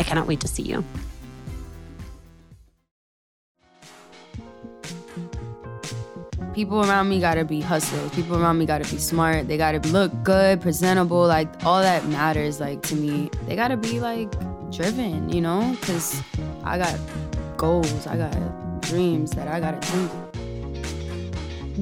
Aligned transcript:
I 0.00 0.02
cannot 0.02 0.26
wait 0.26 0.40
to 0.40 0.48
see 0.48 0.62
you. 0.62 0.82
People 6.54 6.80
around 6.80 7.10
me 7.10 7.20
gotta 7.20 7.44
be 7.44 7.60
hustlers. 7.60 8.10
People 8.12 8.42
around 8.42 8.56
me 8.56 8.64
gotta 8.64 8.90
be 8.90 8.96
smart. 8.96 9.46
They 9.46 9.58
gotta 9.58 9.86
look 9.88 10.10
good, 10.24 10.62
presentable. 10.62 11.26
Like 11.26 11.66
all 11.66 11.82
that 11.82 12.06
matters. 12.06 12.60
Like 12.60 12.80
to 12.84 12.94
me, 12.94 13.28
they 13.46 13.54
gotta 13.56 13.76
be 13.76 14.00
like 14.00 14.30
driven. 14.72 15.28
You 15.28 15.42
know, 15.42 15.76
because 15.78 16.22
I 16.64 16.78
got 16.78 16.98
goals. 17.58 18.06
I 18.06 18.16
got 18.16 18.80
dreams 18.80 19.32
that 19.32 19.48
I 19.48 19.60
gotta 19.60 19.80
do. 19.92 20.08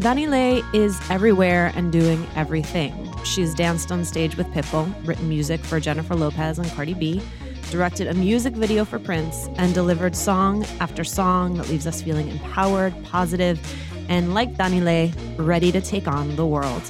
DaniLeigh 0.00 0.64
is 0.74 1.00
everywhere 1.08 1.70
and 1.76 1.92
doing 1.92 2.26
everything. 2.34 3.08
She's 3.22 3.54
danced 3.54 3.92
on 3.92 4.04
stage 4.04 4.36
with 4.36 4.48
Pitbull, 4.48 4.92
written 5.06 5.28
music 5.28 5.60
for 5.60 5.78
Jennifer 5.78 6.16
Lopez 6.16 6.58
and 6.58 6.68
Cardi 6.72 6.94
B 6.94 7.22
directed 7.70 8.06
a 8.06 8.14
music 8.14 8.54
video 8.54 8.84
for 8.84 8.98
Prince, 8.98 9.48
and 9.56 9.74
delivered 9.74 10.16
song 10.16 10.64
after 10.80 11.04
song 11.04 11.54
that 11.58 11.68
leaves 11.68 11.86
us 11.86 12.02
feeling 12.02 12.28
empowered, 12.28 12.94
positive, 13.04 13.60
and 14.08 14.34
like 14.34 14.54
DaniLeigh, 14.54 15.12
ready 15.38 15.70
to 15.72 15.80
take 15.80 16.08
on 16.08 16.34
the 16.36 16.46
world. 16.46 16.82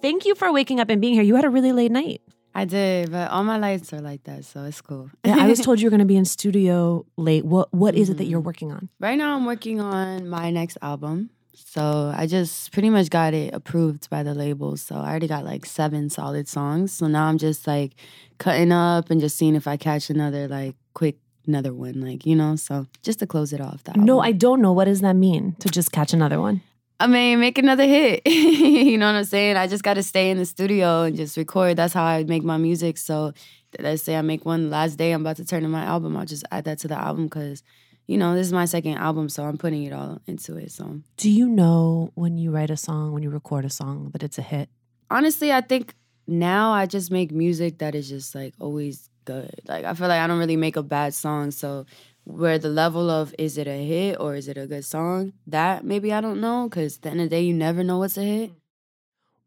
Thank 0.00 0.24
you 0.24 0.34
for 0.34 0.52
waking 0.52 0.80
up 0.80 0.88
and 0.90 1.00
being 1.00 1.14
here. 1.14 1.22
You 1.22 1.36
had 1.36 1.44
a 1.44 1.50
really 1.50 1.72
late 1.72 1.92
night. 1.92 2.22
I 2.54 2.64
did, 2.64 3.10
but 3.10 3.30
all 3.30 3.44
my 3.44 3.56
lights 3.56 3.92
are 3.92 4.00
like 4.00 4.24
that, 4.24 4.44
so 4.44 4.64
it's 4.64 4.80
cool. 4.80 5.10
yeah, 5.24 5.36
I 5.38 5.46
was 5.46 5.60
told 5.60 5.80
you 5.80 5.86
were 5.86 5.90
going 5.90 6.00
to 6.00 6.06
be 6.06 6.16
in 6.16 6.24
studio 6.24 7.06
late. 7.16 7.44
What 7.44 7.72
What 7.72 7.94
is 7.94 8.08
mm-hmm. 8.08 8.12
it 8.12 8.18
that 8.18 8.24
you're 8.24 8.40
mm-hmm. 8.40 8.46
working 8.46 8.72
on? 8.72 8.88
Right 9.00 9.16
now, 9.16 9.36
I'm 9.36 9.46
working 9.46 9.80
on 9.80 10.28
my 10.28 10.50
next 10.50 10.76
album. 10.82 11.30
So 11.54 12.12
I 12.16 12.26
just 12.26 12.72
pretty 12.72 12.90
much 12.90 13.10
got 13.10 13.34
it 13.34 13.54
approved 13.54 14.08
by 14.10 14.22
the 14.22 14.34
label. 14.34 14.76
So 14.76 14.96
I 14.96 15.10
already 15.10 15.28
got 15.28 15.44
like 15.44 15.66
seven 15.66 16.10
solid 16.10 16.48
songs. 16.48 16.92
So 16.92 17.06
now 17.06 17.26
I'm 17.26 17.38
just 17.38 17.66
like 17.66 17.92
cutting 18.38 18.72
up 18.72 19.10
and 19.10 19.20
just 19.20 19.36
seeing 19.36 19.54
if 19.54 19.66
I 19.66 19.76
catch 19.76 20.10
another 20.10 20.48
like 20.48 20.76
quick 20.94 21.16
another 21.46 21.72
one, 21.74 22.00
like 22.00 22.26
you 22.26 22.36
know. 22.36 22.56
So 22.56 22.86
just 23.02 23.18
to 23.20 23.26
close 23.26 23.52
it 23.52 23.60
off. 23.60 23.84
That 23.84 23.96
no, 23.96 24.20
I 24.20 24.32
don't 24.32 24.62
know. 24.62 24.72
What 24.72 24.84
does 24.84 25.00
that 25.00 25.14
mean 25.14 25.56
to 25.60 25.68
just 25.68 25.92
catch 25.92 26.12
another 26.12 26.40
one? 26.40 26.62
I 27.00 27.08
mean, 27.08 27.40
make 27.40 27.58
another 27.58 27.84
hit. 27.84 28.22
you 28.26 28.96
know 28.96 29.06
what 29.06 29.18
I'm 29.18 29.24
saying? 29.24 29.56
I 29.56 29.66
just 29.66 29.82
got 29.82 29.94
to 29.94 30.04
stay 30.04 30.30
in 30.30 30.38
the 30.38 30.46
studio 30.46 31.02
and 31.02 31.16
just 31.16 31.36
record. 31.36 31.76
That's 31.76 31.92
how 31.92 32.04
I 32.04 32.22
make 32.22 32.44
my 32.44 32.58
music. 32.58 32.96
So 32.96 33.32
let's 33.80 34.04
say 34.04 34.16
I 34.16 34.22
make 34.22 34.44
one 34.44 34.70
last 34.70 34.96
day, 34.96 35.10
I'm 35.10 35.22
about 35.22 35.36
to 35.38 35.44
turn 35.44 35.64
in 35.64 35.70
my 35.72 35.82
album. 35.82 36.16
I'll 36.16 36.24
just 36.24 36.44
add 36.52 36.64
that 36.64 36.78
to 36.80 36.88
the 36.88 36.96
album 36.96 37.24
because 37.24 37.64
you 38.12 38.18
know, 38.18 38.34
this 38.34 38.46
is 38.46 38.52
my 38.52 38.66
second 38.66 38.98
album, 38.98 39.30
so 39.30 39.42
I'm 39.44 39.56
putting 39.56 39.84
it 39.84 39.92
all 39.94 40.20
into 40.26 40.58
it. 40.58 40.70
So, 40.70 41.00
do 41.16 41.30
you 41.30 41.48
know 41.48 42.10
when 42.14 42.36
you 42.36 42.50
write 42.50 42.68
a 42.68 42.76
song, 42.76 43.12
when 43.12 43.22
you 43.22 43.30
record 43.30 43.64
a 43.64 43.70
song, 43.70 44.10
that 44.12 44.22
it's 44.22 44.36
a 44.36 44.42
hit? 44.42 44.68
Honestly, 45.10 45.50
I 45.50 45.62
think 45.62 45.94
now 46.26 46.72
I 46.72 46.84
just 46.84 47.10
make 47.10 47.32
music 47.32 47.78
that 47.78 47.94
is 47.94 48.10
just 48.10 48.34
like 48.34 48.52
always 48.60 49.08
good. 49.24 49.62
Like, 49.66 49.86
I 49.86 49.94
feel 49.94 50.08
like 50.08 50.20
I 50.20 50.26
don't 50.26 50.38
really 50.38 50.58
make 50.58 50.76
a 50.76 50.82
bad 50.82 51.14
song. 51.14 51.52
So, 51.52 51.86
where 52.24 52.58
the 52.58 52.68
level 52.68 53.08
of 53.08 53.34
is 53.38 53.56
it 53.56 53.66
a 53.66 53.82
hit 53.82 54.20
or 54.20 54.34
is 54.34 54.46
it 54.46 54.58
a 54.58 54.66
good 54.66 54.84
song, 54.84 55.32
that 55.46 55.82
maybe 55.82 56.12
I 56.12 56.20
don't 56.20 56.42
know, 56.42 56.68
because 56.68 56.96
at 56.96 57.02
the 57.02 57.10
end 57.12 57.20
of 57.22 57.30
the 57.30 57.36
day, 57.36 57.42
you 57.42 57.54
never 57.54 57.82
know 57.82 57.96
what's 57.96 58.18
a 58.18 58.24
hit. 58.24 58.52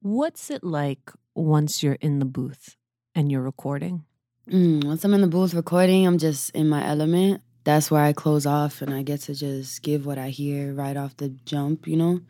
What's 0.02 0.50
it 0.50 0.64
like 0.64 1.12
once 1.36 1.84
you're 1.84 2.02
in 2.02 2.18
the 2.18 2.26
booth 2.26 2.78
and 3.14 3.32
you're 3.32 3.44
recording? 3.44 4.06
Mm, 4.50 4.86
once 4.86 5.06
I'm 5.06 5.14
in 5.14 5.22
the 5.22 5.28
booth 5.28 5.54
recording, 5.54 6.08
I'm 6.08 6.18
just 6.18 6.50
in 6.56 6.68
my 6.68 6.84
element 6.84 7.42
that's 7.66 7.90
where 7.90 8.04
I 8.04 8.14
close 8.14 8.46
off 8.46 8.82
and 8.82 8.94
I 8.94 9.02
get 9.02 9.22
to 9.22 9.34
just 9.34 9.82
give 9.82 10.06
what 10.06 10.18
I 10.18 10.30
hear 10.30 10.74
right 10.74 10.96
off 10.96 11.18
the 11.18 11.30
jump, 11.46 11.88
you 11.88 11.98
know? 11.98 12.22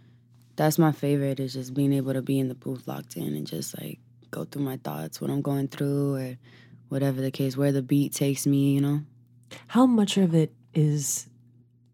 That's 0.56 0.79
my 0.79 0.94
favorite 0.94 1.41
is 1.41 1.53
just 1.53 1.73
being 1.73 1.91
able 1.91 2.13
to 2.13 2.22
be 2.22 2.40
in 2.40 2.47
the 2.47 2.56
booth 2.56 2.88
locked 2.88 3.18
in 3.18 3.35
and 3.35 3.46
just 3.46 3.78
like 3.79 4.00
go 4.31 4.46
through 4.46 4.63
my 4.63 4.78
thoughts, 4.78 5.19
what 5.19 5.29
I'm 5.29 5.41
going 5.41 5.68
through 5.68 6.16
or 6.16 6.38
whatever 6.88 7.22
the 7.22 7.31
case, 7.31 7.57
where 7.57 7.73
the 7.73 7.81
beat 7.81 8.13
takes 8.13 8.47
me, 8.47 8.73
you 8.73 8.81
know? 8.81 9.01
How 9.68 9.85
much 9.85 10.16
of 10.16 10.34
it 10.34 10.53
is 10.73 11.28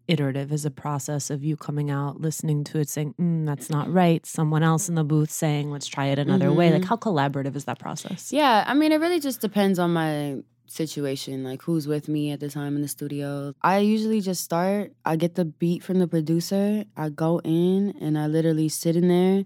iterative 0.06 0.52
as 0.52 0.64
a 0.64 0.70
process 0.70 1.28
of 1.28 1.42
you 1.42 1.56
coming 1.56 1.90
out, 1.90 2.20
listening 2.20 2.62
to 2.64 2.78
it, 2.78 2.88
saying, 2.88 3.14
mm, 3.20 3.44
that's 3.44 3.70
not 3.70 3.92
right. 3.92 4.24
Someone 4.24 4.62
else 4.62 4.88
in 4.88 4.94
the 4.94 5.04
booth 5.04 5.30
saying, 5.30 5.72
let's 5.72 5.88
try 5.88 6.06
it 6.06 6.18
another 6.20 6.46
mm-hmm. 6.46 6.56
way. 6.56 6.70
Like, 6.70 6.82
mm-hmm. 6.82 6.88
how 6.88 6.96
collaborative 6.96 7.56
is 7.56 7.64
that 7.64 7.80
process? 7.80 8.32
Yeah, 8.32 8.64
I 8.66 8.74
mean, 8.74 8.92
it 8.92 9.00
really 9.00 9.20
just 9.20 9.40
depends 9.40 9.80
on 9.80 9.92
my 9.92 10.42
situation, 10.72 11.44
like 11.44 11.62
who's 11.62 11.86
with 11.86 12.08
me 12.08 12.30
at 12.30 12.40
the 12.40 12.48
time 12.48 12.76
in 12.76 12.82
the 12.82 12.88
studio. 12.88 13.54
I 13.62 13.78
usually 13.78 14.20
just 14.20 14.42
start, 14.42 14.92
I 15.04 15.16
get 15.16 15.34
the 15.34 15.44
beat 15.44 15.82
from 15.82 15.98
the 15.98 16.08
producer, 16.08 16.84
I 16.96 17.08
go 17.10 17.40
in 17.44 17.94
and 18.00 18.18
I 18.18 18.26
literally 18.26 18.68
sit 18.68 18.96
in 18.96 19.08
there, 19.08 19.44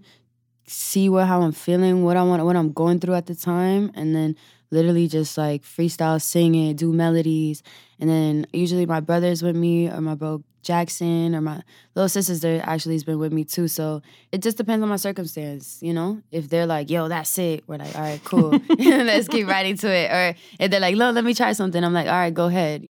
see 0.67 1.09
what 1.09 1.27
how 1.27 1.41
I'm 1.41 1.51
feeling, 1.51 2.03
what 2.03 2.17
I 2.17 2.23
want 2.23 2.43
what 2.43 2.55
I'm 2.55 2.71
going 2.71 2.99
through 2.99 3.15
at 3.15 3.25
the 3.25 3.35
time, 3.35 3.91
and 3.95 4.15
then 4.15 4.35
literally 4.71 5.07
just 5.07 5.37
like 5.37 5.63
freestyle 5.63 6.21
sing 6.21 6.55
it, 6.55 6.77
do 6.77 6.91
melodies. 6.93 7.63
And 7.99 8.09
then 8.09 8.47
usually 8.53 8.85
my 8.85 8.99
brother's 8.99 9.41
with 9.41 9.55
me 9.55 9.89
or 9.89 10.01
my 10.01 10.15
bro 10.15 10.43
Jackson 10.61 11.33
or 11.33 11.39
my 11.39 11.63
little 11.95 12.09
sisters 12.09 12.41
there 12.41 12.61
actually 12.65 12.95
has 12.95 13.03
been 13.05 13.19
with 13.19 13.31
me 13.31 13.45
too. 13.45 13.69
So 13.69 14.01
it 14.31 14.41
just 14.41 14.57
depends 14.57 14.83
on 14.83 14.89
my 14.89 14.97
circumstance, 14.97 15.79
you 15.81 15.93
know? 15.93 16.21
If 16.31 16.49
they're 16.49 16.65
like, 16.65 16.89
yo, 16.89 17.07
that's 17.07 17.37
it, 17.39 17.63
we're 17.67 17.77
like, 17.77 17.95
all 17.95 18.01
right, 18.01 18.21
cool. 18.23 18.59
Let's 18.77 19.29
keep 19.29 19.47
writing 19.47 19.77
to 19.77 19.87
it. 19.89 20.11
Or 20.11 20.35
if 20.59 20.69
they're 20.69 20.81
like, 20.81 20.97
no, 20.97 21.11
let 21.11 21.23
me 21.23 21.33
try 21.33 21.53
something, 21.53 21.81
I'm 21.81 21.93
like, 21.93 22.07
all 22.07 22.13
right, 22.13 22.33
go 22.33 22.47
ahead. 22.47 22.85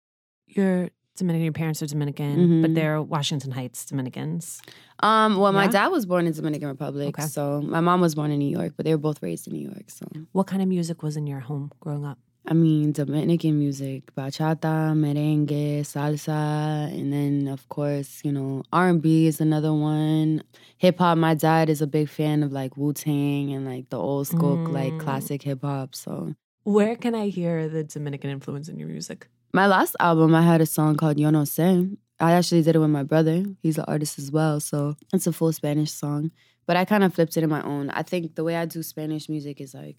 You're 0.46 0.90
Dominican, 1.16 1.44
your 1.44 1.52
parents 1.52 1.82
are 1.82 1.86
Dominican, 1.86 2.36
mm-hmm. 2.36 2.62
but 2.62 2.74
they're 2.74 3.00
Washington 3.00 3.52
Heights 3.52 3.84
Dominicans. 3.84 4.60
Um, 5.00 5.36
well, 5.38 5.52
yeah? 5.52 5.58
my 5.58 5.66
dad 5.68 5.88
was 5.88 6.06
born 6.06 6.26
in 6.26 6.32
Dominican 6.32 6.68
Republic, 6.68 7.18
okay. 7.18 7.28
so 7.28 7.62
my 7.62 7.80
mom 7.80 8.00
was 8.00 8.14
born 8.14 8.30
in 8.30 8.38
New 8.38 8.50
York, 8.50 8.74
but 8.76 8.84
they 8.84 8.92
were 8.92 8.98
both 8.98 9.22
raised 9.22 9.46
in 9.46 9.52
New 9.52 9.68
York. 9.68 9.88
So, 9.88 10.06
what 10.32 10.46
kind 10.48 10.60
of 10.60 10.68
music 10.68 11.02
was 11.02 11.16
in 11.16 11.26
your 11.26 11.40
home 11.40 11.70
growing 11.80 12.04
up? 12.04 12.18
I 12.46 12.52
mean, 12.52 12.92
Dominican 12.92 13.58
music, 13.58 14.14
bachata, 14.14 14.92
merengue, 14.92 15.80
salsa, 15.80 16.92
and 16.92 17.10
then 17.12 17.48
of 17.48 17.66
course, 17.70 18.20
you 18.22 18.32
know, 18.32 18.64
R 18.72 18.88
and 18.88 19.00
B 19.00 19.26
is 19.26 19.40
another 19.40 19.72
one. 19.72 20.42
Hip 20.78 20.98
hop. 20.98 21.16
My 21.16 21.34
dad 21.34 21.70
is 21.70 21.80
a 21.80 21.86
big 21.86 22.08
fan 22.08 22.42
of 22.42 22.52
like 22.52 22.76
Wu 22.76 22.92
Tang 22.92 23.52
and 23.52 23.64
like 23.64 23.88
the 23.88 23.98
old 23.98 24.26
school, 24.26 24.58
mm. 24.58 24.72
like 24.72 24.98
classic 24.98 25.42
hip 25.42 25.62
hop. 25.62 25.94
So, 25.94 26.34
where 26.64 26.96
can 26.96 27.14
I 27.14 27.28
hear 27.28 27.68
the 27.68 27.84
Dominican 27.84 28.30
influence 28.30 28.68
in 28.68 28.78
your 28.78 28.88
music? 28.88 29.28
My 29.54 29.68
last 29.68 29.94
album, 30.00 30.34
I 30.34 30.42
had 30.42 30.60
a 30.60 30.66
song 30.66 30.96
called 30.96 31.16
Yo 31.16 31.30
No 31.30 31.42
Sé, 31.42 31.96
I 32.18 32.32
actually 32.32 32.62
did 32.62 32.74
it 32.74 32.80
with 32.80 32.90
my 32.90 33.04
brother. 33.04 33.44
He's 33.62 33.78
an 33.78 33.84
artist 33.86 34.18
as 34.18 34.32
well. 34.32 34.58
So 34.58 34.96
it's 35.12 35.28
a 35.28 35.32
full 35.32 35.52
Spanish 35.52 35.92
song. 35.92 36.32
But 36.66 36.76
I 36.76 36.84
kind 36.84 37.04
of 37.04 37.14
flipped 37.14 37.36
it 37.36 37.44
in 37.44 37.50
my 37.50 37.62
own. 37.62 37.88
I 37.90 38.02
think 38.02 38.34
the 38.34 38.42
way 38.42 38.56
I 38.56 38.64
do 38.64 38.82
Spanish 38.82 39.28
music 39.28 39.60
is 39.60 39.72
like 39.72 39.98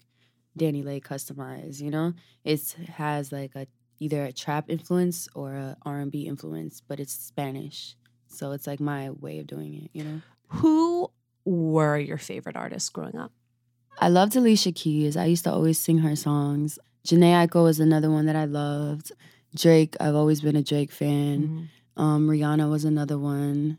DaniLeigh 0.58 1.02
customized, 1.02 1.80
you 1.80 1.90
know? 1.90 2.12
It 2.44 2.76
has 2.96 3.32
like 3.32 3.54
a 3.54 3.66
either 3.98 4.24
a 4.24 4.32
trap 4.32 4.66
influence 4.68 5.26
or 5.34 5.54
a 5.54 5.78
R&B 5.86 6.26
influence, 6.26 6.82
but 6.86 7.00
it's 7.00 7.14
Spanish. 7.14 7.96
So 8.26 8.52
it's 8.52 8.66
like 8.66 8.78
my 8.78 9.08
way 9.08 9.38
of 9.38 9.46
doing 9.46 9.72
it, 9.72 9.90
you 9.94 10.04
know? 10.04 10.20
Who 10.48 11.10
were 11.46 11.96
your 11.96 12.18
favorite 12.18 12.56
artists 12.56 12.90
growing 12.90 13.16
up? 13.16 13.32
I 13.98 14.10
loved 14.10 14.36
Alicia 14.36 14.72
Keys. 14.72 15.16
I 15.16 15.24
used 15.24 15.44
to 15.44 15.50
always 15.50 15.78
sing 15.78 16.00
her 16.00 16.14
songs. 16.14 16.78
Jhené 17.06 17.46
Aiko 17.46 17.62
was 17.62 17.80
another 17.80 18.10
one 18.10 18.26
that 18.26 18.36
I 18.36 18.44
loved. 18.44 19.12
Drake, 19.54 19.96
I've 20.00 20.14
always 20.14 20.40
been 20.40 20.56
a 20.56 20.62
Drake 20.62 20.92
fan. 20.92 21.42
Mm-hmm. 21.96 22.02
Um, 22.02 22.28
Rihanna 22.28 22.70
was 22.70 22.84
another 22.84 23.18
one. 23.18 23.78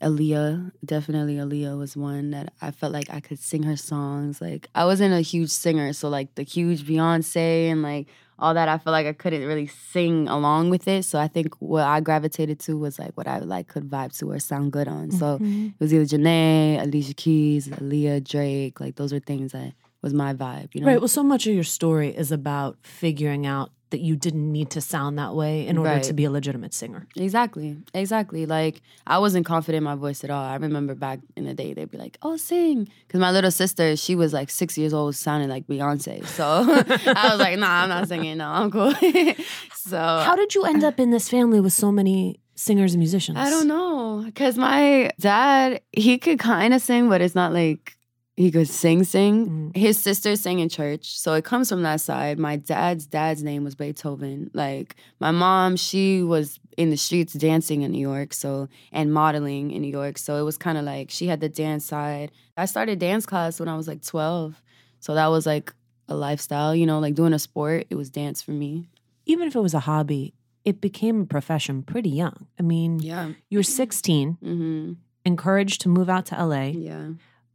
Aaliyah, 0.00 0.70
definitely 0.84 1.36
Aaliyah 1.36 1.76
was 1.76 1.96
one 1.96 2.30
that 2.30 2.52
I 2.62 2.70
felt 2.70 2.92
like 2.92 3.10
I 3.10 3.18
could 3.20 3.38
sing 3.40 3.64
her 3.64 3.76
songs. 3.76 4.40
Like 4.40 4.68
I 4.74 4.84
wasn't 4.84 5.12
a 5.12 5.20
huge 5.20 5.50
singer, 5.50 5.92
so 5.92 6.08
like 6.08 6.34
the 6.36 6.44
huge 6.44 6.84
Beyonce 6.86 7.68
and 7.70 7.82
like 7.82 8.06
all 8.38 8.54
that, 8.54 8.68
I 8.68 8.78
felt 8.78 8.92
like 8.92 9.06
I 9.08 9.12
couldn't 9.12 9.44
really 9.44 9.66
sing 9.66 10.28
along 10.28 10.70
with 10.70 10.86
it. 10.86 11.04
So 11.04 11.18
I 11.18 11.26
think 11.26 11.56
what 11.58 11.82
I 11.82 11.98
gravitated 11.98 12.60
to 12.60 12.78
was 12.78 12.96
like 12.96 13.10
what 13.16 13.26
I 13.26 13.40
like 13.40 13.66
could 13.66 13.90
vibe 13.90 14.16
to 14.20 14.30
or 14.30 14.38
sound 14.38 14.70
good 14.70 14.86
on. 14.86 15.10
So 15.10 15.40
Mhm. 15.40 15.70
it 15.70 15.80
was 15.80 15.92
either 15.92 16.04
Jhené, 16.04 16.80
Alicia 16.80 17.14
Keys, 17.14 17.66
Aaliyah, 17.66 18.22
Drake. 18.22 18.78
Like 18.78 18.94
those 18.94 19.12
are 19.12 19.18
things 19.18 19.50
that 19.50 19.72
was 20.00 20.14
my 20.14 20.32
vibe. 20.32 20.68
You 20.74 20.82
know, 20.82 20.86
Right. 20.86 21.00
Well, 21.00 21.08
so 21.08 21.24
much 21.24 21.48
of 21.48 21.54
your 21.54 21.64
story 21.64 22.14
is 22.14 22.30
about 22.30 22.78
figuring 22.82 23.46
out 23.46 23.72
that 23.90 24.00
you 24.00 24.16
didn't 24.16 24.50
need 24.52 24.70
to 24.70 24.80
sound 24.80 25.18
that 25.18 25.34
way 25.34 25.66
in 25.66 25.78
order 25.78 26.00
to 26.00 26.12
be 26.12 26.24
a 26.24 26.30
legitimate 26.30 26.74
singer. 26.74 27.06
Exactly, 27.16 27.76
exactly. 27.94 28.46
Like 28.46 28.82
I 29.06 29.18
wasn't 29.18 29.46
confident 29.46 29.78
in 29.78 29.84
my 29.84 29.94
voice 29.94 30.24
at 30.24 30.30
all. 30.30 30.44
I 30.44 30.56
remember 30.56 30.94
back 30.94 31.20
in 31.36 31.44
the 31.44 31.54
day, 31.54 31.74
they'd 31.74 31.90
be 31.90 31.98
like, 31.98 32.18
"Oh, 32.22 32.36
sing," 32.36 32.88
because 33.06 33.20
my 33.20 33.30
little 33.30 33.50
sister, 33.50 33.96
she 33.96 34.14
was 34.14 34.32
like 34.32 34.50
six 34.50 34.76
years 34.78 34.94
old, 34.94 35.14
sounding 35.16 35.48
like 35.48 35.66
Beyonce. 35.66 36.26
So 36.26 36.44
I 36.46 37.28
was 37.30 37.38
like, 37.38 37.58
"Nah, 37.58 37.82
I'm 37.82 37.88
not 37.88 38.08
singing. 38.08 38.38
No, 38.38 38.48
I'm 38.48 38.70
cool." 38.70 38.94
so 39.74 39.98
How 39.98 40.36
did 40.36 40.54
you 40.54 40.64
end 40.64 40.84
up 40.84 40.98
in 41.00 41.10
this 41.10 41.28
family 41.28 41.60
with 41.60 41.72
so 41.72 41.90
many 41.92 42.40
singers 42.54 42.94
and 42.94 43.00
musicians? 43.00 43.38
I 43.38 43.50
don't 43.50 43.68
know, 43.68 44.22
because 44.24 44.58
my 44.58 45.10
dad, 45.20 45.80
he 45.92 46.18
could 46.18 46.38
kind 46.38 46.74
of 46.74 46.82
sing, 46.82 47.08
but 47.08 47.20
it's 47.20 47.34
not 47.34 47.52
like 47.52 47.97
he 48.38 48.50
could 48.50 48.68
sing, 48.68 49.04
sing. 49.04 49.34
Mm. 49.72 49.76
His 49.76 49.98
sister 49.98 50.36
sang 50.36 50.60
in 50.60 50.68
church, 50.68 51.18
so 51.18 51.34
it 51.34 51.44
comes 51.44 51.68
from 51.68 51.82
that 51.82 52.00
side. 52.00 52.38
My 52.38 52.56
dad's 52.56 53.06
dad's 53.06 53.42
name 53.42 53.64
was 53.64 53.74
Beethoven. 53.74 54.50
Like 54.54 54.96
my 55.20 55.30
mom, 55.32 55.76
she 55.76 56.22
was 56.22 56.58
in 56.76 56.90
the 56.90 56.96
streets 56.96 57.32
dancing 57.32 57.82
in 57.82 57.90
New 57.92 58.06
York, 58.12 58.32
so 58.32 58.68
and 58.92 59.12
modeling 59.12 59.70
in 59.72 59.82
New 59.82 59.90
York. 59.90 60.16
So 60.18 60.36
it 60.36 60.42
was 60.42 60.56
kind 60.56 60.78
of 60.78 60.84
like 60.84 61.10
she 61.10 61.26
had 61.26 61.40
the 61.40 61.48
dance 61.48 61.84
side. 61.84 62.30
I 62.56 62.66
started 62.66 62.98
dance 62.98 63.26
class 63.26 63.58
when 63.60 63.68
I 63.68 63.76
was 63.76 63.88
like 63.88 64.02
12. 64.04 64.62
So 65.00 65.14
that 65.14 65.26
was 65.26 65.44
like 65.46 65.72
a 66.08 66.14
lifestyle, 66.14 66.74
you 66.74 66.86
know, 66.86 66.98
like 67.00 67.14
doing 67.14 67.32
a 67.32 67.38
sport, 67.38 67.86
it 67.90 67.96
was 67.96 68.08
dance 68.10 68.40
for 68.40 68.52
me. 68.52 68.88
Even 69.26 69.46
if 69.48 69.54
it 69.54 69.60
was 69.60 69.74
a 69.74 69.80
hobby, 69.80 70.32
it 70.64 70.80
became 70.80 71.22
a 71.22 71.26
profession 71.26 71.82
pretty 71.82 72.08
young. 72.10 72.46
I 72.58 72.62
mean, 72.62 72.98
Yeah. 73.00 73.32
you 73.50 73.58
were 73.58 73.62
16, 73.62 74.38
Mhm. 74.42 74.96
encouraged 75.24 75.80
to 75.82 75.88
move 75.88 76.08
out 76.08 76.26
to 76.26 76.34
LA. 76.40 76.70
Yeah. 76.70 77.08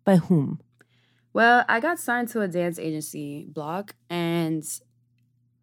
By 0.05 0.17
whom? 0.17 0.59
Well, 1.33 1.65
I 1.67 1.79
got 1.79 1.99
signed 1.99 2.29
to 2.29 2.41
a 2.41 2.47
dance 2.47 2.77
agency 2.77 3.45
Bloc 3.49 3.95
and 4.09 4.63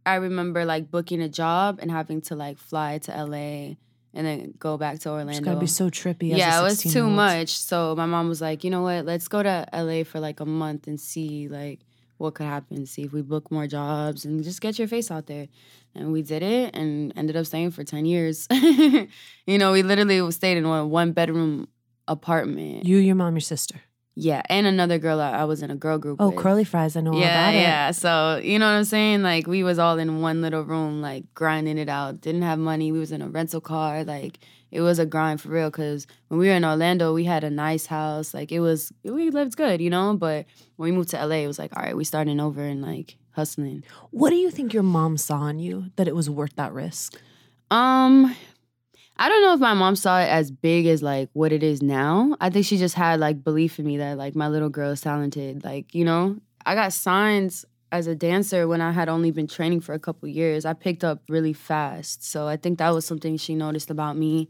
I 0.05 0.17
remember 0.17 0.65
like 0.65 0.91
booking 0.91 1.23
a 1.23 1.29
job 1.29 1.79
and 1.81 1.91
having 1.91 2.21
to 2.23 2.35
like 2.35 2.59
fly 2.59 2.99
to 2.99 3.13
LA 3.13 3.77
and 4.13 4.27
then 4.27 4.55
go 4.59 4.77
back 4.77 4.99
to 5.01 5.11
Orlando. 5.11 5.33
It's 5.33 5.41
got 5.41 5.55
to 5.55 5.61
be 5.61 5.67
so 5.67 5.89
trippy. 5.89 6.33
as 6.33 6.39
yeah, 6.39 6.61
it 6.61 6.65
was 6.65 6.83
too 6.83 6.89
16-year-old. 6.89 7.13
much. 7.13 7.57
So 7.57 7.95
my 7.95 8.07
mom 8.07 8.29
was 8.29 8.41
like, 8.41 8.65
you 8.65 8.71
know 8.71 8.83
what? 8.83 9.05
Let's 9.05 9.29
go 9.29 9.43
to 9.43 9.67
LA 9.73 10.05
for 10.05 10.19
like 10.19 10.41
a 10.41 10.47
month 10.47 10.87
and 10.87 11.01
see 11.01 11.49
like 11.49 11.81
what 12.17 12.35
could 12.35 12.47
happen. 12.47 12.87
See 12.87 13.03
if 13.03 13.13
we 13.13 13.23
book 13.23 13.51
more 13.51 13.67
jobs 13.67 14.25
and 14.25 14.43
just 14.43 14.61
get 14.61 14.79
your 14.79 14.89
face 14.89 15.11
out 15.11 15.27
there. 15.27 15.49
And 15.95 16.13
we 16.13 16.23
did 16.23 16.43
it 16.43 16.75
and 16.75 17.13
ended 17.17 17.37
up 17.37 17.47
staying 17.47 17.71
for 17.73 17.85
ten 17.85 18.05
years. 18.05 18.47
you 18.51 19.09
know, 19.59 19.73
we 19.73 19.83
literally 19.83 20.31
stayed 20.33 20.57
in 20.57 20.65
a 20.65 20.87
one 20.87 21.13
bedroom 21.13 21.69
apartment. 22.09 22.85
You, 22.85 22.99
your 22.99 23.17
mom, 23.17 23.35
your 23.35 23.41
sister. 23.41 23.81
Yeah, 24.15 24.43
and 24.49 24.67
another 24.67 24.99
girl 24.99 25.21
I 25.21 25.31
I 25.31 25.45
was 25.45 25.63
in 25.63 25.71
a 25.71 25.77
girl 25.77 25.99
group. 25.99 26.17
Oh, 26.21 26.31
with. 26.31 26.39
curly 26.39 26.65
fries. 26.65 26.97
I 26.97 27.01
know 27.01 27.13
all 27.13 27.21
Yeah, 27.21 27.49
about 27.49 27.55
it. 27.55 27.61
yeah. 27.63 27.91
So 27.93 28.41
you 28.43 28.59
know 28.59 28.67
what 28.67 28.77
I'm 28.79 28.85
saying? 28.85 29.23
Like 29.23 29.47
we 29.47 29.63
was 29.63 29.79
all 29.79 29.99
in 29.99 30.21
one 30.21 30.43
little 30.43 30.63
room, 30.63 31.01
like 31.01 31.25
grinding 31.35 31.79
it 31.79 31.89
out. 31.89 32.21
Didn't 32.21 32.43
have 32.43 32.59
money. 32.59 32.93
We 32.93 32.99
was 32.99 33.13
in 33.13 33.23
a 33.23 33.29
rental 33.29 33.61
car. 33.61 34.05
Like 34.05 34.39
it 34.71 34.81
was 34.83 34.99
a 34.99 35.07
grind 35.07 35.41
for 35.41 35.49
real. 35.49 35.71
Cause 35.71 36.07
when 36.29 36.39
we 36.39 36.49
were 36.49 36.55
in 36.55 36.65
Orlando, 36.65 37.13
we 37.15 37.25
had 37.25 37.43
a 37.45 37.51
nice 37.51 37.87
house. 37.87 38.33
Like 38.35 38.53
it 38.53 38.61
was, 38.61 38.93
we 39.03 39.31
lived 39.31 39.57
good, 39.57 39.81
you 39.81 39.91
know. 39.91 40.17
But 40.17 40.47
when 40.77 40.91
we 40.91 40.97
moved 40.97 41.09
to 41.11 41.25
LA, 41.27 41.37
it 41.37 41.47
was 41.47 41.59
like, 41.59 41.77
all 41.77 41.83
right, 41.83 41.97
we 41.97 42.05
starting 42.05 42.39
over 42.41 42.63
and 42.63 42.81
like 42.83 43.17
hustling. 43.33 43.83
What 44.11 44.31
do 44.31 44.37
you 44.37 44.51
think 44.51 44.73
your 44.73 44.83
mom 44.85 45.17
saw 45.17 45.47
in 45.49 45.59
you 45.59 45.87
that 45.97 46.07
it 46.09 46.15
was 46.15 46.29
worth 46.31 46.55
that 46.57 46.73
risk? 46.73 47.17
Um, 47.71 48.35
I 49.21 49.29
don't 49.29 49.43
know 49.43 49.53
if 49.53 49.61
my 49.61 49.75
mom 49.75 49.97
saw 49.97 50.19
it 50.19 50.31
as 50.31 50.51
big 50.51 50.87
as 50.87 51.03
like 51.03 51.29
what 51.35 51.53
it 51.53 51.63
is 51.63 51.83
now. 51.83 52.39
I 52.41 52.49
think 52.49 52.65
she 52.65 52.79
just 52.79 52.95
had 52.95 53.21
like 53.21 53.45
belief 53.45 53.79
in 53.79 53.85
me 53.85 53.99
that 53.99 54.17
like 54.17 54.35
my 54.35 54.49
little 54.49 54.71
girl 54.71 54.93
is 54.93 55.03
talented. 55.03 55.63
Like, 55.63 55.95
you 55.95 56.07
know, 56.07 56.39
I 56.65 56.75
got 56.75 56.95
signs 56.95 57.67
as 57.93 58.07
a 58.07 58.15
dancer 58.15 58.67
when 58.67 58.81
I 58.81 58.93
had 58.93 59.11
only 59.11 59.31
been 59.31 59.47
training 59.47 59.83
for 59.83 59.93
a 59.93 59.99
couple 59.99 60.27
years. 60.27 60.65
I 60.65 60.73
picked 60.73 61.05
up 61.05 61.23
really 61.29 61.53
fast. 61.53 62.25
So 62.25 62.49
I 62.49 62.57
think 62.57 62.79
that 62.79 62.89
was 62.95 63.05
something 63.05 63.37
she 63.37 63.55
noticed 63.55 63.91
about 63.91 64.17
me. 64.17 64.49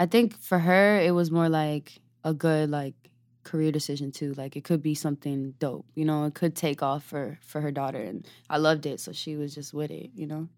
I 0.00 0.06
think 0.06 0.36
for 0.40 0.58
her 0.58 0.98
it 0.98 1.12
was 1.12 1.30
more 1.30 1.48
like 1.48 2.00
a 2.24 2.34
good 2.34 2.70
like 2.70 2.96
career 3.44 3.70
decision 3.70 4.10
too. 4.10 4.34
Like 4.34 4.56
it 4.56 4.64
could 4.64 4.82
be 4.82 4.96
something 4.96 5.54
dope, 5.60 5.86
you 5.94 6.04
know, 6.04 6.24
it 6.24 6.34
could 6.34 6.56
take 6.56 6.82
off 6.82 7.04
for 7.04 7.38
for 7.42 7.60
her 7.60 7.70
daughter 7.70 8.02
and 8.02 8.26
I 8.50 8.56
loved 8.58 8.84
it, 8.84 8.98
so 8.98 9.12
she 9.12 9.36
was 9.36 9.54
just 9.54 9.72
with 9.72 9.92
it, 9.92 10.10
you 10.16 10.26
know. 10.26 10.48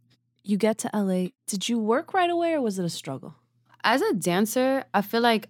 You 0.42 0.56
get 0.56 0.78
to 0.78 0.90
LA. 0.94 1.28
Did 1.46 1.68
you 1.68 1.78
work 1.78 2.14
right 2.14 2.30
away 2.30 2.54
or 2.54 2.62
was 2.62 2.78
it 2.78 2.86
a 2.86 2.88
struggle? 2.88 3.34
As 3.84 4.02
a 4.02 4.12
dancer, 4.14 4.84
I 4.94 5.02
feel 5.02 5.20
like 5.20 5.48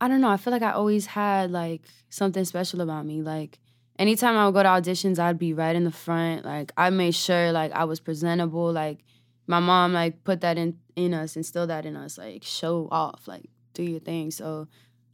I 0.00 0.06
don't 0.06 0.20
know, 0.20 0.30
I 0.30 0.36
feel 0.36 0.52
like 0.52 0.62
I 0.62 0.72
always 0.72 1.06
had 1.06 1.50
like 1.50 1.82
something 2.08 2.44
special 2.44 2.80
about 2.80 3.04
me. 3.04 3.22
Like 3.22 3.58
anytime 3.98 4.36
I 4.36 4.46
would 4.46 4.54
go 4.54 4.62
to 4.62 4.68
auditions, 4.68 5.18
I'd 5.18 5.38
be 5.38 5.52
right 5.52 5.74
in 5.74 5.84
the 5.84 5.90
front. 5.90 6.44
Like 6.44 6.72
I 6.76 6.90
made 6.90 7.14
sure 7.14 7.52
like 7.52 7.72
I 7.72 7.84
was 7.84 8.00
presentable. 8.00 8.72
Like 8.72 9.00
my 9.46 9.58
mom 9.60 9.92
like 9.92 10.24
put 10.24 10.40
that 10.42 10.58
in 10.58 10.78
in 10.94 11.14
us, 11.14 11.36
instilled 11.36 11.70
that 11.70 11.86
in 11.86 11.96
us, 11.96 12.18
like 12.18 12.44
show 12.44 12.88
off, 12.90 13.26
like 13.26 13.46
do 13.74 13.82
your 13.82 14.00
thing. 14.00 14.30
So 14.30 14.68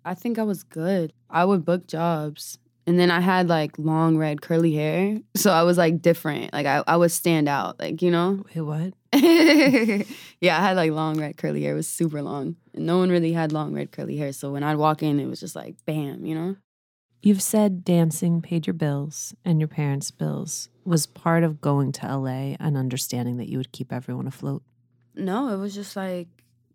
I 0.05 0.15
think 0.15 0.39
I 0.39 0.43
was 0.43 0.63
good. 0.63 1.13
I 1.31 1.45
would 1.45 1.65
book 1.65 1.87
jobs. 1.87 2.59
And 2.87 2.99
then 2.99 3.11
I 3.11 3.21
had 3.21 3.49
like 3.49 3.79
long 3.79 4.19
red 4.19 4.43
curly 4.43 4.75
hair. 4.75 5.19
So 5.37 5.51
I 5.51 5.63
was 5.63 5.79
like 5.79 6.03
different. 6.03 6.53
Like 6.53 6.67
I, 6.67 6.83
I 6.87 6.97
would 6.97 7.13
stand 7.13 7.49
out, 7.49 7.81
like, 7.81 8.03
you 8.03 8.11
know? 8.11 8.45
Wait, 8.55 8.61
what? 8.61 8.93
yeah, 10.41 10.59
I 10.59 10.63
had 10.63 10.77
like 10.77 10.91
long 10.91 11.19
red 11.19 11.37
curly 11.37 11.63
hair. 11.63 11.73
It 11.73 11.77
was 11.77 11.89
super 11.89 12.23
long. 12.23 12.57
And 12.73 12.87
no 12.87 12.99
one 12.99 13.11
really 13.11 13.33
had 13.33 13.53
long 13.53 13.75
red 13.75 13.93
curly 13.93 14.17
hair. 14.17 14.33
So 14.33 14.53
when 14.53 14.63
I'd 14.63 14.77
walk 14.77 15.03
in, 15.03 15.21
it 15.21 15.27
was 15.27 15.41
just 15.41 15.57
like 15.57 15.77
bam, 15.87 16.25
you 16.25 16.35
know? 16.35 16.57
You've 17.23 17.43
said 17.43 17.85
dancing 17.85 18.43
paid 18.43 18.67
your 18.67 18.75
bills 18.75 19.35
and 19.45 19.59
your 19.59 19.69
parents' 19.69 20.11
bills 20.11 20.69
was 20.85 21.07
part 21.07 21.43
of 21.43 21.61
going 21.61 21.93
to 21.93 22.07
LA 22.07 22.57
and 22.61 22.77
understanding 22.77 23.39
that 23.39 23.49
you 23.49 23.57
would 23.57 23.73
keep 23.73 23.93
everyone 23.93 24.27
afloat. 24.27 24.63
No, 25.15 25.49
it 25.49 25.57
was 25.57 25.75
just 25.75 25.97
like 25.97 26.29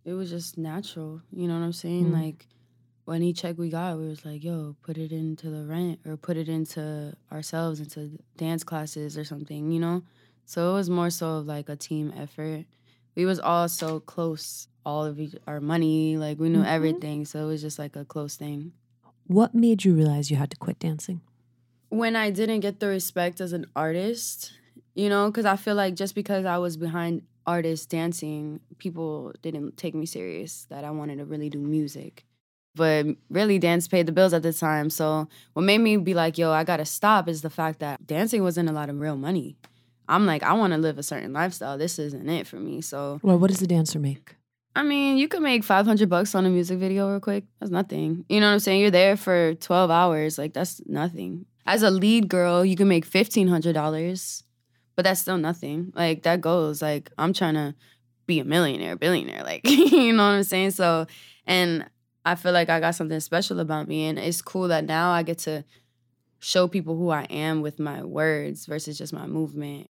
it 0.06 0.14
was 0.14 0.30
just 0.30 0.58
natural. 0.58 1.22
You 1.32 1.48
know 1.48 1.54
what 1.54 1.66
I'm 1.66 1.74
saying? 1.74 2.12
Mm. 2.12 2.14
Like 2.14 2.48
any 3.16 3.34
check 3.34 3.58
we 3.58 3.70
got, 3.70 3.98
we 3.98 4.08
was 4.08 4.26
like, 4.26 4.44
yo, 4.44 4.76
put 4.82 4.98
it 4.98 5.12
into 5.12 5.50
the 5.50 5.66
rent 5.66 6.00
or 6.06 6.18
put 6.18 6.38
it 6.38 6.50
into 6.50 7.14
ourselves, 7.32 7.80
into 7.80 8.20
dance 8.38 8.64
classes 8.64 9.18
or 9.18 9.24
something, 9.24 9.72
you 9.72 9.80
know? 9.80 10.04
So 10.50 10.72
it 10.72 10.74
was 10.74 10.90
more 10.90 11.12
so 11.12 11.36
of 11.38 11.46
like 11.46 11.70
a 11.70 11.76
team 11.76 12.12
effort. 12.18 12.66
We 13.14 13.24
was 13.26 13.40
all 13.40 13.70
so 13.70 14.00
close, 14.00 14.68
all 14.84 15.06
of 15.06 15.20
each, 15.20 15.36
our 15.46 15.62
money, 15.62 16.18
like 16.18 16.40
we 16.40 16.50
knew 16.50 16.64
Mhm. 16.64 16.76
everything. 16.76 17.26
So 17.26 17.44
it 17.44 17.46
was 17.46 17.62
just 17.62 17.78
like 17.78 17.96
a 17.96 18.04
close 18.04 18.36
thing. 18.36 18.74
What 19.28 19.54
made 19.54 19.86
you 19.86 19.94
realize 19.94 20.32
you 20.32 20.38
had 20.38 20.50
to 20.50 20.58
quit 20.58 20.80
dancing? 20.80 21.22
when 21.92 22.16
I 22.16 22.30
didn't 22.30 22.60
get 22.60 22.80
the 22.80 22.88
respect 22.88 23.42
as 23.42 23.52
an 23.52 23.66
artist, 23.76 24.54
you 24.94 25.10
know, 25.10 25.30
because 25.32 25.46
I 25.46 25.56
feel 25.56 25.74
like 25.74 25.96
just 25.96 26.14
because 26.14 26.46
I 26.46 26.58
was 26.60 26.78
behind 26.78 27.24
artists 27.48 27.88
dancing, 27.88 28.60
people 28.78 29.34
didn't 29.42 29.76
take 29.76 29.96
me 29.96 30.06
serious 30.06 30.66
that 30.70 30.84
I 30.84 30.92
wanted 30.92 31.18
to 31.18 31.26
really 31.26 31.50
do 31.50 31.58
music. 31.58 32.26
But 32.76 33.08
really, 33.30 33.58
dance 33.58 33.88
paid 33.88 34.06
the 34.06 34.12
bills 34.12 34.34
at 34.34 34.44
the 34.44 34.54
time. 34.54 34.92
So 34.92 35.28
what 35.54 35.64
made 35.64 35.80
me 35.80 35.98
be 35.98 36.14
like, 36.14 36.38
yo, 36.38 36.52
I 36.52 36.64
gotta 36.64 36.86
stop 36.86 37.28
is 37.28 37.42
the 37.42 37.50
fact 37.50 37.80
that 37.80 38.06
dancing 38.06 38.44
wasn't 38.44 38.70
a 38.70 38.74
lot 38.74 38.90
of 38.90 39.00
real 39.00 39.18
money. 39.18 39.58
I'm 40.10 40.26
like, 40.26 40.44
I 40.44 40.54
wanna 40.54 40.78
live 40.78 40.98
a 40.98 41.04
certain 41.04 41.32
lifestyle. 41.34 41.78
This 41.78 42.00
isn't 42.00 42.28
it 42.28 42.48
for 42.48 42.58
me. 42.58 42.82
So 42.82 43.20
Well, 43.24 43.38
what 43.38 43.50
does 43.50 43.62
a 43.62 43.68
dancer 43.68 44.00
make? 44.00 44.36
I 44.76 44.84
mean, 44.84 45.18
you 45.18 45.28
could 45.28 45.42
make 45.42 45.64
500 45.64 46.10
bucks 46.10 46.36
on 46.36 46.46
a 46.46 46.50
music 46.50 46.80
video 46.80 47.10
real 47.10 47.20
quick. 47.20 47.46
That's 47.60 47.72
nothing. 47.72 48.26
You 48.30 48.40
know 48.40 48.48
what 48.48 48.54
I'm 48.54 48.60
saying? 48.60 48.82
You're 48.82 48.92
there 48.92 49.18
for 49.18 49.56
12 49.56 49.92
hours. 49.92 50.38
Like, 50.38 50.54
that's 50.54 50.82
nothing. 50.86 51.46
As 51.66 51.84
a 51.84 51.90
lead 51.90 52.30
girl, 52.30 52.64
you 52.64 52.76
can 52.76 52.88
make 52.88 53.06
$1,500, 53.10 54.44
but 54.96 55.04
that's 55.04 55.22
still 55.22 55.38
nothing. 55.38 55.92
Like, 55.96 56.24
that 56.24 56.42
goes. 56.42 56.82
Like, 56.82 57.12
I'm 57.18 57.34
trying 57.34 57.56
to 57.56 57.76
be 58.26 58.40
a 58.40 58.46
millionaire, 58.46 58.96
billionaire. 58.96 59.44
Like, 59.44 59.62
you 59.70 60.14
know 60.14 60.24
what 60.24 60.36
I'm 60.36 60.44
saying? 60.44 60.72
So, 60.72 61.08
and 61.46 61.86
I 62.26 62.36
feel 62.36 62.54
like 62.54 62.70
I 62.70 62.80
got 62.80 62.96
something 62.96 63.20
special 63.20 63.60
about 63.60 63.88
me. 63.88 64.06
And 64.06 64.20
it's 64.20 64.42
cool 64.42 64.68
that 64.70 64.86
now 64.86 65.12
I 65.12 65.24
get 65.24 65.40
to 65.40 65.66
show 66.40 66.68
people 66.68 66.96
who 66.96 67.10
I 67.10 67.24
am 67.24 67.62
with 67.62 67.80
my 67.80 68.04
words 68.04 68.66
versus 68.66 68.98
just 68.98 69.14
my 69.14 69.28
movement. 69.28 69.90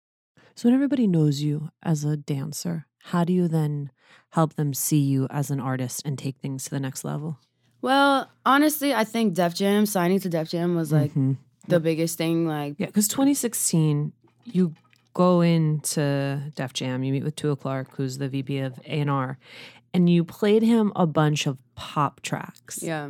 So 0.55 0.67
when 0.67 0.73
everybody 0.75 1.07
knows 1.07 1.41
you 1.41 1.69
as 1.83 2.03
a 2.03 2.17
dancer, 2.17 2.85
how 3.05 3.23
do 3.23 3.31
you 3.33 3.47
then 3.47 3.91
help 4.31 4.55
them 4.55 4.73
see 4.73 4.99
you 4.99 5.27
as 5.29 5.49
an 5.51 5.59
artist 5.59 6.01
and 6.05 6.17
take 6.17 6.37
things 6.39 6.65
to 6.65 6.69
the 6.71 6.79
next 6.79 7.03
level? 7.03 7.39
Well, 7.81 8.29
honestly, 8.45 8.93
I 8.93 9.05
think 9.05 9.35
Def 9.35 9.55
Jam, 9.55 9.85
signing 9.85 10.19
to 10.19 10.29
Def 10.29 10.49
Jam 10.49 10.75
was 10.75 10.91
like 10.91 11.13
Mhm. 11.13 11.37
the 11.67 11.79
biggest 11.79 12.17
thing. 12.17 12.45
Like, 12.45 12.75
Yeah, 12.77 12.87
because 12.87 13.07
2016, 13.07 14.11
you 14.43 14.73
go 15.13 15.41
into 15.41 16.51
Def 16.55 16.73
Jam, 16.73 17.03
you 17.03 17.13
meet 17.13 17.23
with 17.23 17.35
Tua 17.37 17.55
Clark, 17.55 17.95
who's 17.95 18.17
the 18.17 18.27
VP 18.27 18.59
of 18.59 18.79
A&R, 18.85 19.37
and 19.93 20.09
you 20.09 20.23
played 20.25 20.61
him 20.61 20.91
a 20.95 21.07
bunch 21.07 21.47
of 21.47 21.57
pop 21.75 22.21
tracks. 22.21 22.83
yeah. 22.83 23.09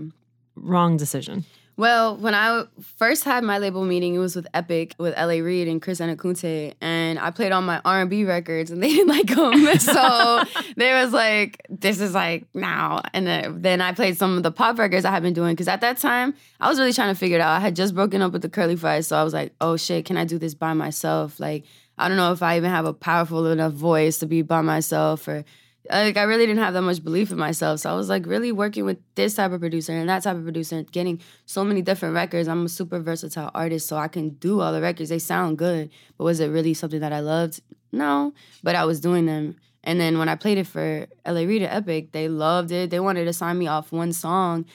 Wrong 0.55 0.97
decision. 0.97 1.45
Well, 1.79 2.17
when 2.17 2.35
I 2.35 2.65
first 2.97 3.23
had 3.23 3.41
my 3.45 3.57
label 3.57 3.85
meeting, 3.85 4.13
it 4.13 4.17
was 4.17 4.35
with 4.35 4.45
Epic, 4.53 4.95
with 4.97 5.13
L.A. 5.15 5.39
Reid 5.39 5.69
and 5.69 5.81
Chris 5.81 6.01
Anokute, 6.01 6.73
and 6.81 7.17
I 7.17 7.31
played 7.31 7.53
all 7.53 7.61
my 7.61 7.79
R&B 7.85 8.25
records, 8.25 8.69
and 8.69 8.83
they 8.83 8.89
didn't 8.93 9.07
like 9.07 9.27
them. 9.27 9.77
so 9.79 10.43
they 10.75 10.91
was 10.91 11.13
like, 11.13 11.65
"This 11.69 12.01
is 12.01 12.13
like 12.13 12.43
now." 12.53 13.01
And 13.13 13.25
then, 13.25 13.61
then 13.61 13.79
I 13.79 13.93
played 13.93 14.17
some 14.17 14.35
of 14.35 14.43
the 14.43 14.51
pop 14.51 14.77
records 14.77 15.05
I 15.05 15.11
had 15.11 15.23
been 15.23 15.33
doing 15.33 15.53
because 15.53 15.69
at 15.69 15.79
that 15.79 15.95
time 15.99 16.33
I 16.59 16.67
was 16.67 16.79
really 16.79 16.91
trying 16.91 17.13
to 17.13 17.17
figure 17.17 17.37
it 17.37 17.41
out. 17.41 17.55
I 17.55 17.61
had 17.61 17.77
just 17.77 17.95
broken 17.95 18.21
up 18.21 18.33
with 18.33 18.41
the 18.41 18.49
Curly 18.49 18.75
Fries, 18.75 19.07
so 19.07 19.15
I 19.15 19.23
was 19.23 19.33
like, 19.33 19.53
"Oh 19.61 19.77
shit, 19.77 20.03
can 20.03 20.17
I 20.17 20.25
do 20.25 20.37
this 20.37 20.55
by 20.55 20.73
myself?" 20.73 21.39
Like, 21.39 21.63
I 21.97 22.09
don't 22.09 22.17
know 22.17 22.33
if 22.33 22.43
I 22.43 22.57
even 22.57 22.71
have 22.71 22.87
a 22.87 22.93
powerful 22.93 23.45
enough 23.45 23.71
voice 23.71 24.19
to 24.19 24.25
be 24.25 24.41
by 24.41 24.59
myself 24.59 25.25
or 25.29 25.45
like 25.89 26.17
I 26.17 26.23
really 26.23 26.45
didn't 26.45 26.61
have 26.61 26.73
that 26.73 26.81
much 26.81 27.03
belief 27.03 27.31
in 27.31 27.37
myself. 27.37 27.79
So 27.79 27.89
I 27.89 27.95
was 27.95 28.09
like 28.09 28.25
really 28.25 28.51
working 28.51 28.85
with 28.85 28.97
this 29.15 29.35
type 29.35 29.51
of 29.51 29.59
producer 29.59 29.93
and 29.93 30.09
that 30.09 30.23
type 30.23 30.35
of 30.35 30.43
producer 30.43 30.83
getting 30.83 31.19
so 31.45 31.63
many 31.63 31.81
different 31.81 32.15
records. 32.15 32.47
I'm 32.47 32.65
a 32.65 32.69
super 32.69 32.99
versatile 32.99 33.51
artist, 33.53 33.87
so 33.87 33.97
I 33.97 34.07
can 34.07 34.29
do 34.29 34.61
all 34.61 34.71
the 34.71 34.81
records. 34.81 35.09
They 35.09 35.19
sound 35.19 35.57
good, 35.57 35.89
but 36.17 36.23
was 36.23 36.39
it 36.39 36.47
really 36.47 36.73
something 36.73 36.99
that 36.99 37.13
I 37.13 37.19
loved? 37.21 37.61
No, 37.91 38.33
but 38.63 38.75
I 38.75 38.85
was 38.85 38.99
doing 38.99 39.25
them. 39.25 39.55
And 39.83 39.99
then 39.99 40.19
when 40.19 40.29
I 40.29 40.35
played 40.35 40.57
it 40.57 40.67
for 40.67 41.07
LA 41.25 41.41
Reid 41.41 41.63
at 41.63 41.73
Epic, 41.73 42.11
they 42.11 42.27
loved 42.27 42.71
it. 42.71 42.89
They 42.89 42.99
wanted 42.99 43.25
to 43.25 43.33
sign 43.33 43.57
me 43.57 43.67
off 43.67 43.91
one 43.91 44.13
song. 44.13 44.65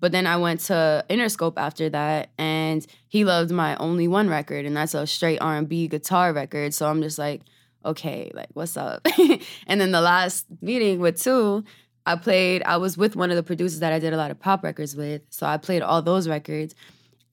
But 0.00 0.12
then 0.12 0.26
I 0.26 0.36
went 0.36 0.60
to 0.62 1.04
Interscope 1.08 1.54
after 1.56 1.88
that, 1.90 2.30
and 2.36 2.86
he 3.08 3.24
loved 3.24 3.50
my 3.50 3.76
only 3.76 4.08
one 4.08 4.28
record, 4.28 4.66
and 4.66 4.76
that's 4.76 4.94
a 4.94 5.06
straight 5.06 5.38
R 5.38 5.56
and 5.56 5.68
B 5.68 5.86
guitar 5.88 6.32
record. 6.32 6.74
So 6.74 6.88
I'm 6.88 7.00
just 7.00 7.18
like, 7.18 7.42
okay, 7.84 8.30
like 8.34 8.48
what's 8.54 8.76
up? 8.76 9.06
and 9.66 9.80
then 9.80 9.90
the 9.90 10.00
last 10.00 10.46
meeting 10.60 11.00
with 11.00 11.20
Tua, 11.20 11.62
I 12.06 12.16
played. 12.16 12.62
I 12.64 12.76
was 12.76 12.96
with 12.96 13.16
one 13.16 13.30
of 13.30 13.36
the 13.36 13.42
producers 13.42 13.80
that 13.80 13.92
I 13.92 13.98
did 13.98 14.12
a 14.12 14.16
lot 14.16 14.30
of 14.30 14.38
pop 14.38 14.62
records 14.62 14.96
with, 14.96 15.22
so 15.30 15.46
I 15.46 15.56
played 15.56 15.82
all 15.82 16.02
those 16.02 16.28
records, 16.28 16.74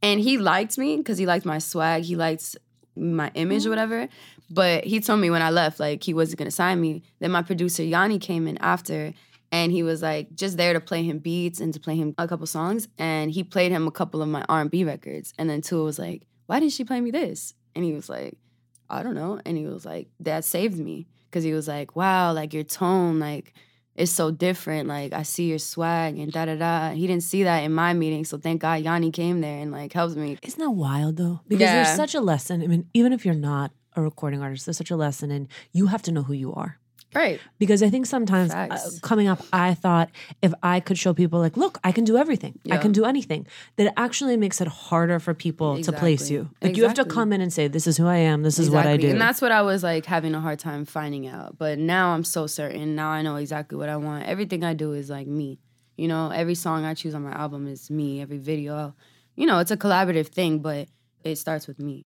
and 0.02 0.20
he 0.20 0.38
liked 0.38 0.78
me 0.78 0.98
because 0.98 1.18
he 1.18 1.26
liked 1.26 1.46
my 1.46 1.60
swag, 1.60 2.04
he 2.04 2.16
liked 2.16 2.56
my 2.96 3.32
image 3.36 3.66
or 3.66 3.70
mm-hmm. 3.70 3.70
whatever. 3.70 4.08
But 4.50 4.84
he 4.84 5.00
told 5.00 5.22
me 5.22 5.30
when 5.30 5.42
I 5.42 5.50
left, 5.50 5.80
like 5.80 6.04
he 6.04 6.14
wasn't 6.14 6.40
gonna 6.40 6.52
sign 6.52 6.82
me. 6.82 7.04
Then 7.20 7.32
my 7.32 7.42
producer 7.42 7.84
Yanni 7.84 8.20
came 8.20 8.48
in 8.48 8.58
after, 8.58 9.14
and 9.52 9.72
he 9.72 9.84
was 9.84 10.02
like 10.02 10.34
just 10.36 10.58
there 10.58 10.74
to 10.74 10.80
play 10.80 11.04
him 11.04 11.20
beats 11.20 11.60
and 11.60 11.74
to 11.74 11.80
play 11.80 11.96
him 11.96 12.16
a 12.18 12.28
couple 12.28 12.46
songs. 12.48 12.88
And 12.98 13.32
he 13.32 13.44
played 13.44 13.72
him 13.72 13.88
a 13.88 13.92
couple 13.92 14.22
of 14.22 14.30
my 14.30 14.46
R 14.50 14.62
and 14.62 14.72
B 14.72 14.84
records. 14.84 15.34
And 15.38 15.50
then 15.50 15.62
Tua 15.62 15.84
was 15.84 16.00
like, 16.00 16.24
"Why 16.48 16.60
didn't 16.60 16.74
she 16.74 16.84
play 16.84 17.02
me 17.02 17.12
this?" 17.12 17.54
And 17.76 17.86
he 17.86 17.94
was 17.94 18.10
like, 18.10 18.38
"I 18.92 19.02
don't 19.04 19.16
know." 19.16 19.40
And 19.46 19.58
he 19.58 19.66
was 19.66 19.86
like, 19.86 20.08
"That 20.20 20.44
saved 20.46 20.78
me," 20.78 21.08
because 21.30 21.44
he 21.44 21.54
was 21.54 21.68
like, 21.68 21.96
"Wow, 21.96 22.34
like 22.34 22.54
your 22.54 22.64
tone, 22.64 23.20
like." 23.20 23.54
It's 23.94 24.12
so 24.12 24.32
different. 24.32 24.88
Like 24.88 25.12
I 25.12 25.24
see 25.24 25.50
your 25.50 25.60
swag 25.60 26.18
and 26.18 26.32
da 26.32 26.46
da 26.46 26.56
da. 26.56 26.92
He 26.92 27.06
didn't 27.08 27.24
see 27.24 27.44
that 27.44 27.60
in 27.60 27.74
my 27.74 27.92
meeting, 27.94 28.24
so 28.24 28.38
thank 28.38 28.62
God 28.62 28.82
Yanni 28.82 29.12
came 29.12 29.42
there 29.42 29.60
and 29.60 29.70
like 29.70 29.92
helps 29.92 30.16
me. 30.16 30.38
Isn't 30.42 30.60
that 30.64 30.72
wild 30.72 31.18
though? 31.18 31.42
Because 31.50 31.68
Yeah. 31.70 31.74
there's 31.84 31.96
such 32.04 32.16
a 32.16 32.22
lesson. 32.22 32.64
I 32.64 32.68
mean, 32.68 32.88
even 32.94 33.12
if 33.12 33.26
you're 33.26 33.36
not 33.36 33.72
a 33.98 34.02
recording 34.02 34.42
artist, 34.42 34.66
there's 34.66 34.78
such 34.78 34.92
a 34.92 34.96
lesson 34.96 35.30
and 35.30 35.50
you 35.74 35.88
have 35.88 36.02
to 36.04 36.12
know 36.14 36.24
who 36.24 36.34
you 36.34 36.54
are. 36.54 36.80
Right. 37.14 37.40
Because 37.60 37.84
I 37.84 37.90
think 37.90 38.06
sometimes 38.06 38.52
uh, 38.54 38.78
coming 39.02 39.28
up, 39.28 39.42
I 39.52 39.74
thought 39.74 40.10
if 40.42 40.54
I 40.64 40.80
could 40.80 40.98
show 40.98 41.14
people, 41.14 41.40
like, 41.40 41.58
look, 41.58 41.78
I 41.84 41.92
can 41.92 42.04
do 42.04 42.18
everything, 42.18 42.60
I 42.72 42.78
can 42.78 42.92
do 42.92 43.06
anything, 43.06 43.48
that 43.76 43.88
it 43.88 43.94
actually 43.98 44.38
makes 44.38 44.62
it 44.62 44.68
harder 44.68 45.20
for 45.20 45.34
people 45.34 45.82
to 45.84 45.92
place 45.92 46.30
you. 46.30 46.50
Like, 46.62 46.78
you 46.78 46.84
have 46.84 46.94
to 46.96 47.06
come 47.06 47.34
in 47.34 47.42
and 47.42 47.52
say, 47.52 47.68
this 47.68 47.88
is 47.88 47.98
who 47.98 48.08
I 48.08 48.18
am, 48.18 48.44
this 48.44 48.60
is 48.60 48.70
what 48.70 48.86
I 48.86 48.98
do. 48.98 49.10
And 49.10 49.20
that's 49.20 49.42
what 49.42 49.52
I 49.52 49.62
was 49.62 49.84
like 49.84 50.06
having 50.06 50.34
a 50.36 50.40
hard 50.40 50.60
time 50.60 50.86
finding 50.86 51.28
out. 51.28 51.58
But 51.58 51.80
now 51.80 52.14
I'm 52.14 52.24
so 52.24 52.48
certain. 52.48 52.96
Now 52.96 53.10
I 53.10 53.22
know 53.22 53.36
exactly 53.36 53.78
what 53.78 53.90
I 53.90 53.98
want. 53.98 54.26
Everything 54.26 54.64
I 54.64 54.74
do 54.74 54.94
is 54.94 55.10
like 55.10 55.28
me. 55.28 55.60
You 55.98 56.08
know, 56.08 56.30
every 56.30 56.56
song 56.56 56.86
I 56.86 56.94
choose 56.94 57.14
on 57.14 57.24
my 57.24 57.34
album 57.34 57.68
is 57.68 57.92
me. 57.92 58.22
Every 58.22 58.38
video, 58.38 58.96
you 59.36 59.46
know, 59.46 59.60
it's 59.60 59.72
a 59.72 59.78
collaborative 59.78 60.28
thing, 60.28 60.60
but 60.60 60.88
it 61.24 61.36
starts 61.36 61.68
with 61.68 61.80
me. 61.80 62.04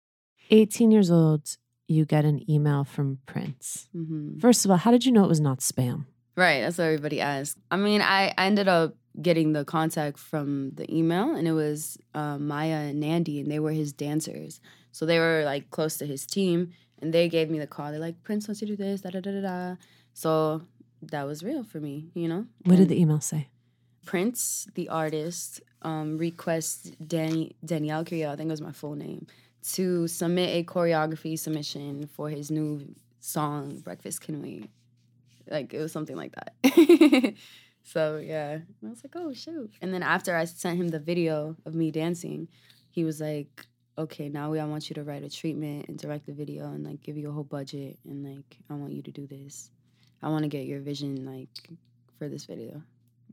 18 0.51 0.91
years 0.91 1.12
old, 1.12 1.58
you 1.89 2.05
get 2.05 2.24
an 2.24 2.39
email 2.50 2.84
from 2.84 3.17
Prince. 3.25 3.89
hmm 3.91 4.38
First 4.39 4.63
of 4.63 4.72
all, 4.72 4.77
how 4.77 4.91
did 4.91 5.05
you 5.05 5.12
know 5.12 5.24
it 5.25 5.27
was 5.36 5.41
not 5.41 5.60
spam? 5.60 6.05
Right. 6.38 6.62
That's 6.62 6.77
what 6.77 6.86
everybody 6.86 7.19
asks. 7.19 7.60
I 7.69 7.75
mean, 7.75 8.01
I, 8.01 8.34
I 8.38 8.46
ended 8.46 8.69
up 8.69 8.96
getting 9.22 9.51
the 9.51 9.65
contact 9.65 10.17
from 10.17 10.72
the 10.75 10.86
email, 10.96 11.36
and 11.36 11.46
it 11.48 11.51
was 11.51 11.98
uh, 12.13 12.38
Maya 12.38 12.79
and 12.89 13.00
Nandy, 13.01 13.41
and 13.41 13.51
they 13.51 13.60
were 13.60 13.72
his 13.72 13.91
dancers. 13.91 14.62
So 14.93 15.05
they 15.05 15.19
were 15.19 15.41
like 15.43 15.69
close 15.72 15.98
to 15.98 16.05
his 16.05 16.25
team, 16.25 16.72
and 17.01 17.12
they 17.13 17.27
gave 17.27 17.50
me 17.50 17.60
the 17.60 17.67
call. 17.67 17.91
They're 17.91 18.00
like, 18.00 18.24
Prince 18.24 18.48
wants 18.48 18.62
you 18.62 18.67
to 18.67 18.75
do 18.77 18.84
this, 18.84 19.01
da 19.01 19.10
da 19.10 19.19
da 19.19 19.31
da 19.31 19.41
da. 19.41 19.75
So 20.13 20.62
that 21.01 21.24
was 21.24 21.43
real 21.43 21.63
for 21.63 21.79
me, 21.79 22.10
you 22.13 22.27
know? 22.27 22.46
What 22.63 22.77
did 22.77 22.89
the 22.89 23.00
email 23.01 23.19
say? 23.19 23.50
Prince, 24.05 24.67
the 24.75 24.88
artist, 24.89 25.62
um, 25.81 26.17
requests 26.17 26.91
Danny 27.05 27.55
Danielle 27.63 28.03
Curiel, 28.05 28.31
I 28.31 28.36
think 28.36 28.48
it 28.48 28.51
was 28.51 28.62
my 28.62 28.72
full 28.72 28.96
name, 28.96 29.27
to 29.73 30.07
submit 30.07 30.49
a 30.55 30.63
choreography 30.63 31.37
submission 31.37 32.07
for 32.07 32.29
his 32.29 32.49
new 32.49 32.93
song, 33.19 33.79
Breakfast 33.79 34.21
Can 34.21 34.41
Wait. 34.41 34.69
Like 35.49 35.73
it 35.73 35.79
was 35.79 35.91
something 35.91 36.15
like 36.15 36.33
that. 36.35 37.33
so 37.83 38.17
yeah. 38.17 38.53
And 38.53 38.65
I 38.85 38.89
was 38.89 39.03
like, 39.03 39.15
oh 39.15 39.33
shoot. 39.33 39.71
And 39.81 39.93
then 39.93 40.03
after 40.03 40.35
I 40.35 40.45
sent 40.45 40.79
him 40.79 40.89
the 40.89 40.99
video 40.99 41.55
of 41.65 41.75
me 41.75 41.91
dancing, 41.91 42.47
he 42.91 43.03
was 43.03 43.19
like, 43.19 43.65
Okay, 43.97 44.29
now 44.29 44.49
we 44.49 44.59
I 44.59 44.65
want 44.65 44.89
you 44.89 44.93
to 44.93 45.03
write 45.03 45.23
a 45.23 45.29
treatment 45.29 45.89
and 45.89 45.97
direct 45.97 46.25
the 46.25 46.31
video 46.31 46.67
and 46.67 46.85
like 46.85 47.01
give 47.01 47.17
you 47.17 47.27
a 47.27 47.33
whole 47.33 47.43
budget 47.43 47.99
and 48.05 48.23
like 48.23 48.57
I 48.69 48.75
want 48.75 48.93
you 48.93 49.01
to 49.01 49.11
do 49.11 49.27
this. 49.27 49.71
I 50.23 50.29
want 50.29 50.43
to 50.43 50.49
get 50.49 50.65
your 50.65 50.79
vision 50.79 51.25
like 51.25 51.69
for 52.17 52.29
this 52.29 52.45
video. 52.45 52.81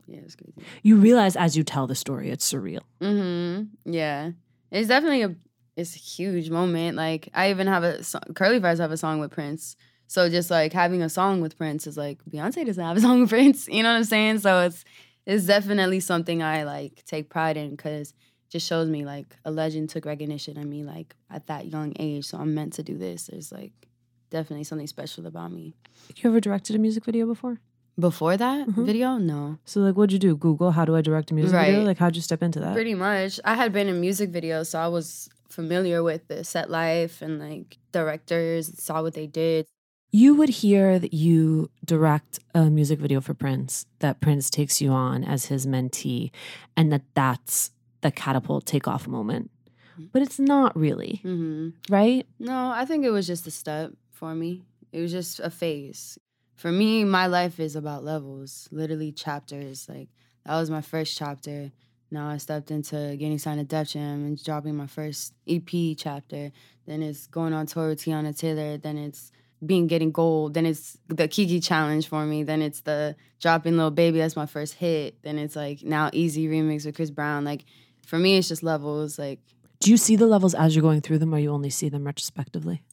Yeah, 0.07 0.19
it's 0.19 0.35
crazy. 0.35 0.53
You 0.83 0.97
realize 0.97 1.37
as 1.37 1.55
you 1.55 1.63
tell 1.63 1.87
the 1.87 1.95
story, 1.95 2.29
it's 2.29 2.51
surreal. 2.51 2.81
Mm-hmm. 3.01 3.91
Yeah. 3.91 4.31
It's 4.71 4.89
definitely 4.89 5.21
a 5.21 5.35
it's 5.77 5.95
a 5.95 5.99
huge 5.99 6.49
moment. 6.49 6.97
Like 6.97 7.29
I 7.33 7.49
even 7.51 7.67
have 7.67 7.83
a 7.83 8.01
Curly 8.35 8.59
Fries 8.59 8.79
have 8.79 8.91
a 8.91 8.97
song 8.97 9.19
with 9.19 9.31
Prince. 9.31 9.77
So 10.07 10.29
just 10.29 10.49
like 10.49 10.73
having 10.73 11.01
a 11.01 11.09
song 11.09 11.39
with 11.41 11.57
Prince 11.57 11.85
is 11.87 11.97
like 11.97 12.19
Beyonce 12.29 12.65
doesn't 12.65 12.83
have 12.83 12.97
a 12.97 13.01
song 13.07 13.21
with 13.21 13.29
Prince. 13.29 13.67
You 13.69 13.83
know 13.83 13.91
what 13.91 13.97
I'm 13.97 14.03
saying? 14.03 14.39
So 14.39 14.59
it's 14.61 14.83
it's 15.25 15.45
definitely 15.45 15.99
something 16.01 16.41
I 16.43 16.63
like 16.63 17.03
take 17.05 17.29
pride 17.29 17.55
in 17.57 17.71
because 17.71 18.13
just 18.49 18.65
shows 18.67 18.89
me 18.89 19.05
like 19.05 19.35
a 19.45 19.51
legend 19.51 19.89
took 19.89 20.05
recognition 20.05 20.57
of 20.57 20.65
me 20.65 20.83
like 20.83 21.15
at 21.29 21.47
that 21.47 21.67
young 21.67 21.93
age. 21.99 22.25
So 22.25 22.37
I'm 22.37 22.53
meant 22.55 22.73
to 22.73 22.83
do 22.83 22.97
this. 22.97 23.27
There's 23.27 23.51
like 23.51 23.73
definitely 24.29 24.63
something 24.63 24.87
special 24.87 25.27
about 25.27 25.51
me. 25.51 25.75
You 26.15 26.29
ever 26.29 26.39
directed 26.39 26.75
a 26.75 26.79
music 26.79 27.05
video 27.05 27.25
before? 27.27 27.59
Before 27.99 28.37
that 28.37 28.67
Mhm. 28.67 28.85
video, 28.85 29.17
no. 29.17 29.57
So, 29.65 29.79
like, 29.81 29.95
what'd 29.97 30.13
you 30.13 30.19
do? 30.19 30.35
Google, 30.37 30.69
how 30.71 30.85
do 30.85 30.95
I 30.95 31.01
direct 31.01 31.31
a 31.31 31.33
music 31.33 31.57
video? 31.59 31.83
Like, 31.83 31.97
how'd 31.97 32.15
you 32.15 32.21
step 32.21 32.43
into 32.43 32.59
that? 32.59 32.73
Pretty 32.73 32.93
much. 32.93 33.39
I 33.43 33.55
had 33.55 33.73
been 33.73 33.87
in 33.87 33.99
music 33.99 34.31
videos, 34.31 34.67
so 34.67 34.77
I 34.79 34.87
was 34.87 35.27
familiar 35.49 36.03
with 36.03 36.27
the 36.27 36.43
set 36.43 36.69
life 36.69 37.21
and 37.21 37.39
like 37.39 37.77
directors, 37.91 38.71
saw 38.81 39.01
what 39.01 39.13
they 39.13 39.27
did. 39.27 39.65
You 40.11 40.35
would 40.35 40.49
hear 40.49 40.99
that 40.99 41.13
you 41.13 41.69
direct 41.83 42.39
a 42.55 42.69
music 42.69 42.99
video 42.99 43.19
for 43.19 43.33
Prince, 43.33 43.85
that 43.99 44.21
Prince 44.21 44.49
takes 44.49 44.81
you 44.81 44.91
on 44.91 45.23
as 45.23 45.47
his 45.47 45.65
mentee, 45.65 46.31
and 46.77 46.91
that 46.93 47.03
that's 47.13 47.71
the 48.01 48.11
catapult 48.11 48.65
takeoff 48.65 49.07
moment. 49.07 49.51
But 50.13 50.21
it's 50.21 50.39
not 50.39 50.75
really, 50.77 51.19
hmm 51.23 51.69
right? 51.89 52.25
No, 52.39 52.69
I 52.69 52.85
think 52.85 53.03
it 53.03 53.09
was 53.09 53.27
just 53.27 53.47
a 53.47 53.51
step 53.51 53.91
for 54.11 54.33
me. 54.35 54.63
It 54.91 55.01
was 55.01 55.11
just 55.11 55.39
a 55.39 55.49
phase. 55.49 56.17
For 56.55 56.71
me, 56.71 57.03
my 57.03 57.27
life 57.27 57.59
is 57.59 57.75
about 57.75 58.03
levels, 58.03 58.69
literally 58.71 59.11
chapters. 59.11 59.87
Like 59.89 60.09
that 60.45 60.55
was 60.55 60.69
my 60.69 60.81
first 60.81 61.17
chapter. 61.17 61.71
Now 62.09 62.29
I 62.29 62.37
stepped 62.37 62.71
into 62.71 63.15
getting 63.17 63.37
signed 63.37 63.59
to 63.59 63.65
Def 63.65 63.89
Jam 63.89 64.25
and 64.25 64.43
dropping 64.43 64.75
my 64.75 64.87
first 64.87 65.33
EP 65.47 65.69
chapter. 65.97 66.51
Then 66.85 67.03
it's 67.03 67.27
going 67.27 67.53
on 67.53 67.65
tour 67.65 67.89
with 67.89 68.03
Teyana 68.03 68.37
Taylor. 68.37 68.77
Then 68.77 68.97
it's 68.97 69.31
being 69.65 69.87
getting 69.87 70.11
gold. 70.11 70.53
Then 70.53 70.65
it's 70.65 70.97
the 71.07 71.27
Kiki 71.27 71.59
challenge 71.59 72.07
for 72.07 72.25
me. 72.25 72.43
Then 72.43 72.61
it's 72.61 72.81
the 72.81 73.15
dropping 73.39 73.77
Lil 73.77 73.91
Bebe 73.91 74.19
That's 74.19 74.35
my 74.35 74.45
first 74.45 74.75
hit. 74.75 75.21
Then 75.23 75.37
it's 75.37 75.55
like 75.55 75.83
now 75.83 76.09
Easy 76.13 76.47
remix 76.47 76.85
with 76.85 76.95
Chris 76.95 77.11
Brown. 77.11 77.43
Like 77.43 77.65
for 78.05 78.17
me, 78.17 78.37
it's 78.37 78.47
just 78.47 78.63
levels. 78.63 79.19
Like 79.19 79.39
Do 79.79 79.91
you 79.91 79.97
see 79.97 80.15
the 80.15 80.27
levels 80.27 80.53
as 80.53 80.75
you're 80.75 80.83
going 80.83 81.01
through 81.01 81.19
them, 81.19 81.33
or 81.33 81.39
you 81.39 81.51
only 81.51 81.69
see 81.69 81.89
them 81.89 82.05
retrospectively? 82.05 82.83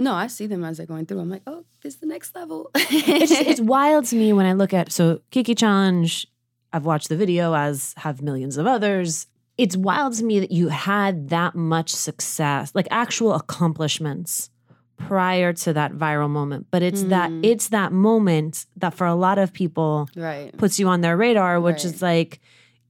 No, 0.00 0.12
I 0.14 0.28
see 0.28 0.46
them 0.46 0.64
as 0.64 0.76
they're 0.76 0.86
going 0.86 1.06
through. 1.06 1.18
I'm 1.18 1.28
like, 1.28 1.42
oh, 1.48 1.64
this 1.82 1.94
is 1.94 2.00
the 2.00 2.06
next 2.06 2.34
level. 2.36 2.70
it's 2.74 3.32
just, 3.32 3.42
it's 3.42 3.60
wild 3.74 4.04
to 4.06 4.16
me 4.16 4.32
when 4.32 4.46
I 4.46 4.52
look 4.52 4.72
at 4.72 4.92
so 4.92 5.22
Kiki 5.30 5.54
challenge. 5.54 6.26
I've 6.72 6.84
watched 6.84 7.08
the 7.08 7.16
video, 7.16 7.54
as 7.54 7.94
have 7.98 8.22
millions 8.22 8.56
of 8.56 8.66
others. 8.66 9.26
It's 9.56 9.76
wild 9.76 10.14
to 10.14 10.24
me 10.24 10.40
that 10.40 10.52
you 10.52 10.68
had 10.68 11.30
that 11.30 11.54
much 11.54 11.90
success, 11.90 12.72
like 12.74 12.86
actual 12.90 13.34
accomplishments 13.34 14.50
prior 14.96 15.52
to 15.52 15.72
that 15.72 15.92
viral 15.92 16.28
moment. 16.28 16.66
But 16.70 16.82
it's 16.82 17.02
mm. 17.02 17.08
that 17.10 17.32
it's 17.42 17.68
that 17.68 17.92
moment 17.92 18.66
that 18.76 18.94
for 18.94 19.06
a 19.06 19.14
lot 19.14 19.38
of 19.38 19.52
people 19.52 20.08
right. 20.16 20.56
puts 20.56 20.78
you 20.78 20.88
on 20.88 21.00
their 21.00 21.16
radar, 21.16 21.60
which 21.60 21.76
right. 21.76 21.84
is 21.84 22.02
like 22.02 22.40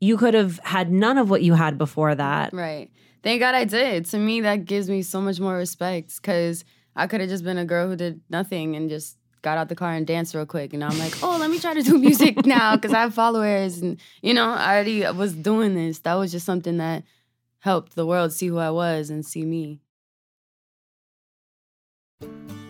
you 0.00 0.16
could 0.16 0.34
have 0.34 0.58
had 0.60 0.90
none 0.90 1.18
of 1.18 1.30
what 1.30 1.42
you 1.42 1.54
had 1.54 1.78
before 1.78 2.14
that. 2.14 2.52
Right. 2.52 2.90
Thank 3.22 3.40
God 3.40 3.54
I 3.54 3.64
did. 3.64 4.06
To 4.06 4.18
me, 4.18 4.40
that 4.42 4.64
gives 4.64 4.88
me 4.88 5.02
so 5.02 5.20
much 5.20 5.40
more 5.40 5.56
respect 5.56 6.16
because 6.20 6.64
I 6.94 7.06
could 7.06 7.20
have 7.20 7.28
just 7.28 7.44
been 7.44 7.58
a 7.58 7.64
girl 7.64 7.88
who 7.88 7.96
did 7.96 8.20
nothing 8.30 8.76
and 8.76 8.88
just 8.88 9.17
got 9.42 9.58
out 9.58 9.68
the 9.68 9.74
car 9.74 9.92
and 9.92 10.06
danced 10.06 10.34
real 10.34 10.46
quick. 10.46 10.72
And 10.72 10.82
I'm 10.84 10.98
like, 10.98 11.22
oh, 11.22 11.36
let 11.38 11.50
me 11.50 11.58
try 11.58 11.74
to 11.74 11.82
do 11.82 11.98
music 11.98 12.44
now 12.46 12.76
because 12.76 12.92
I 12.92 13.00
have 13.00 13.14
followers. 13.14 13.78
And, 13.78 13.98
you 14.22 14.34
know, 14.34 14.50
I 14.50 14.74
already 14.74 15.00
was 15.10 15.34
doing 15.34 15.74
this. 15.74 16.00
That 16.00 16.14
was 16.14 16.32
just 16.32 16.46
something 16.46 16.78
that 16.78 17.04
helped 17.60 17.94
the 17.94 18.06
world 18.06 18.32
see 18.32 18.46
who 18.46 18.58
I 18.58 18.70
was 18.70 19.10
and 19.10 19.24
see 19.24 19.44
me. 19.44 19.80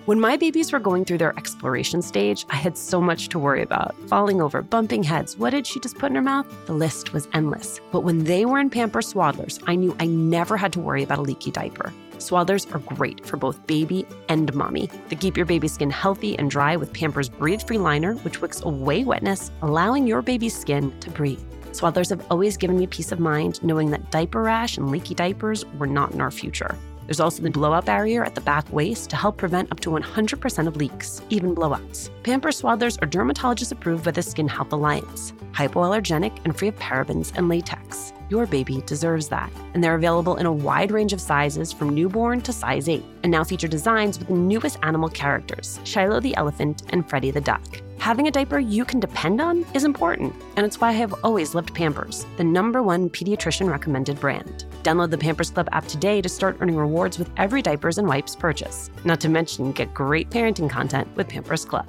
When 0.08 0.20
my 0.20 0.38
babies 0.38 0.72
were 0.72 0.78
going 0.78 1.04
through 1.04 1.18
their 1.18 1.36
exploration 1.36 2.00
stage, 2.00 2.46
I 2.48 2.56
had 2.56 2.78
so 2.78 2.98
much 2.98 3.28
to 3.28 3.38
worry 3.38 3.60
about 3.60 3.94
falling 4.08 4.40
over, 4.40 4.62
bumping 4.62 5.02
heads. 5.02 5.36
What 5.36 5.50
did 5.50 5.66
she 5.66 5.80
just 5.80 5.98
put 5.98 6.06
in 6.06 6.14
her 6.14 6.22
mouth? 6.22 6.46
The 6.64 6.72
list 6.72 7.12
was 7.12 7.28
endless. 7.34 7.78
But 7.92 8.04
when 8.04 8.24
they 8.24 8.46
were 8.46 8.58
in 8.58 8.70
Pamper 8.70 9.00
Swaddlers, 9.00 9.62
I 9.66 9.74
knew 9.74 9.94
I 10.00 10.06
never 10.06 10.56
had 10.56 10.72
to 10.72 10.80
worry 10.80 11.02
about 11.02 11.18
a 11.18 11.22
leaky 11.22 11.50
diaper. 11.50 11.92
Swaddlers 12.18 12.72
are 12.74 12.80
great 12.94 13.24
for 13.24 13.36
both 13.36 13.66
baby 13.66 14.06
and 14.28 14.52
mommy. 14.54 14.90
They 15.08 15.16
keep 15.16 15.36
your 15.36 15.46
baby's 15.46 15.72
skin 15.72 15.90
healthy 15.90 16.38
and 16.38 16.50
dry 16.50 16.76
with 16.76 16.92
Pampers 16.92 17.28
Breathe 17.28 17.62
Free 17.62 17.78
Liner, 17.78 18.14
which 18.16 18.40
wicks 18.40 18.60
away 18.62 19.04
wetness, 19.04 19.50
allowing 19.62 20.06
your 20.06 20.20
baby's 20.22 20.56
skin 20.56 20.92
to 21.00 21.10
breathe. 21.10 21.40
Swaddlers 21.70 22.10
have 22.10 22.26
always 22.30 22.56
given 22.56 22.78
me 22.78 22.86
peace 22.86 23.12
of 23.12 23.20
mind 23.20 23.62
knowing 23.62 23.90
that 23.90 24.10
diaper 24.10 24.42
rash 24.42 24.76
and 24.76 24.90
leaky 24.90 25.14
diapers 25.14 25.64
were 25.78 25.86
not 25.86 26.12
in 26.12 26.20
our 26.20 26.30
future. 26.30 26.76
There's 27.06 27.20
also 27.20 27.42
the 27.42 27.50
blowout 27.50 27.86
barrier 27.86 28.22
at 28.22 28.34
the 28.34 28.42
back 28.42 28.70
waist 28.70 29.08
to 29.10 29.16
help 29.16 29.38
prevent 29.38 29.72
up 29.72 29.80
to 29.80 29.90
100% 29.90 30.66
of 30.66 30.76
leaks, 30.76 31.22
even 31.30 31.54
blowouts. 31.54 32.10
Pampers 32.22 32.60
Swaddlers 32.60 33.00
are 33.00 33.06
dermatologist 33.06 33.72
approved 33.72 34.04
by 34.04 34.10
the 34.10 34.22
Skin 34.22 34.46
Health 34.46 34.72
Alliance, 34.72 35.32
hypoallergenic 35.52 36.38
and 36.44 36.54
free 36.58 36.68
of 36.68 36.76
parabens 36.76 37.32
and 37.36 37.48
latex. 37.48 38.12
Your 38.30 38.46
baby 38.46 38.82
deserves 38.84 39.28
that. 39.28 39.50
And 39.72 39.82
they're 39.82 39.94
available 39.94 40.36
in 40.36 40.46
a 40.46 40.52
wide 40.52 40.90
range 40.90 41.12
of 41.12 41.20
sizes 41.20 41.72
from 41.72 41.94
newborn 41.94 42.40
to 42.42 42.52
size 42.52 42.88
8, 42.88 43.02
and 43.22 43.32
now 43.32 43.42
feature 43.44 43.68
designs 43.68 44.18
with 44.18 44.28
the 44.28 44.34
newest 44.34 44.78
animal 44.82 45.08
characters 45.08 45.80
Shiloh 45.84 46.20
the 46.20 46.36
elephant 46.36 46.82
and 46.90 47.08
Freddie 47.08 47.30
the 47.30 47.40
duck. 47.40 47.62
Having 47.98 48.28
a 48.28 48.30
diaper 48.30 48.58
you 48.58 48.84
can 48.84 49.00
depend 49.00 49.40
on 49.40 49.66
is 49.74 49.84
important, 49.84 50.34
and 50.56 50.64
it's 50.64 50.80
why 50.80 50.90
I 50.90 50.92
have 50.92 51.14
always 51.24 51.54
loved 51.54 51.74
Pampers, 51.74 52.26
the 52.36 52.44
number 52.44 52.82
one 52.82 53.10
pediatrician 53.10 53.68
recommended 53.68 54.20
brand. 54.20 54.66
Download 54.82 55.10
the 55.10 55.18
Pampers 55.18 55.50
Club 55.50 55.68
app 55.72 55.86
today 55.86 56.22
to 56.22 56.28
start 56.28 56.58
earning 56.60 56.76
rewards 56.76 57.18
with 57.18 57.30
every 57.36 57.60
diapers 57.60 57.98
and 57.98 58.06
wipes 58.06 58.36
purchase. 58.36 58.90
Not 59.04 59.20
to 59.20 59.28
mention, 59.28 59.72
get 59.72 59.92
great 59.94 60.30
parenting 60.30 60.70
content 60.70 61.08
with 61.16 61.28
Pampers 61.28 61.64
Club. 61.64 61.88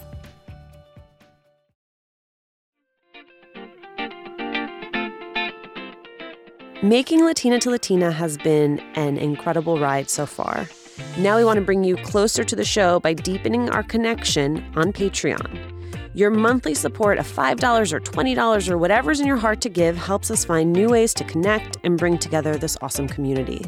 Making 6.83 7.23
Latina 7.23 7.59
to 7.59 7.69
Latina 7.69 8.11
has 8.11 8.39
been 8.39 8.79
an 8.95 9.19
incredible 9.19 9.79
ride 9.79 10.09
so 10.09 10.25
far. 10.25 10.67
Now 11.15 11.37
we 11.37 11.45
want 11.45 11.59
to 11.59 11.65
bring 11.65 11.83
you 11.83 11.95
closer 11.95 12.43
to 12.43 12.55
the 12.55 12.65
show 12.65 12.99
by 12.99 13.13
deepening 13.13 13.69
our 13.69 13.83
connection 13.83 14.65
on 14.75 14.91
Patreon. 14.91 16.01
Your 16.15 16.31
monthly 16.31 16.73
support 16.73 17.19
of 17.19 17.27
$5 17.27 17.93
or 17.93 17.99
$20 17.99 18.67
or 18.67 18.77
whatever's 18.79 19.19
in 19.19 19.27
your 19.27 19.37
heart 19.37 19.61
to 19.61 19.69
give 19.69 19.95
helps 19.95 20.31
us 20.31 20.43
find 20.43 20.73
new 20.73 20.89
ways 20.89 21.13
to 21.13 21.23
connect 21.23 21.77
and 21.83 21.99
bring 21.99 22.17
together 22.17 22.57
this 22.57 22.77
awesome 22.81 23.07
community. 23.07 23.63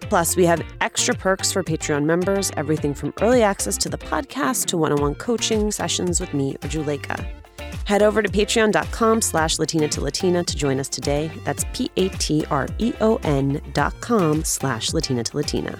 Plus, 0.00 0.34
we 0.34 0.46
have 0.46 0.62
extra 0.80 1.14
perks 1.14 1.52
for 1.52 1.62
Patreon 1.62 2.06
members, 2.06 2.50
everything 2.56 2.94
from 2.94 3.12
early 3.20 3.42
access 3.42 3.76
to 3.76 3.90
the 3.90 3.98
podcast 3.98 4.64
to 4.66 4.78
one-on-one 4.78 5.16
coaching 5.16 5.70
sessions 5.70 6.18
with 6.18 6.32
me 6.32 6.54
or 6.54 6.68
Juleka. 6.68 7.43
Head 7.84 8.02
over 8.02 8.22
to 8.22 8.28
patreon.com 8.28 9.20
slash 9.20 9.58
Latina 9.58 9.88
to 9.88 10.00
Latina 10.00 10.42
to 10.44 10.56
join 10.56 10.80
us 10.80 10.88
today. 10.88 11.30
That's 11.44 11.64
P-A-T-R-E-O-N 11.74 13.60
dot 13.72 14.00
com 14.00 14.44
slash 14.44 14.92
Latina 14.92 15.22
to 15.24 15.36
Latina. 15.36 15.78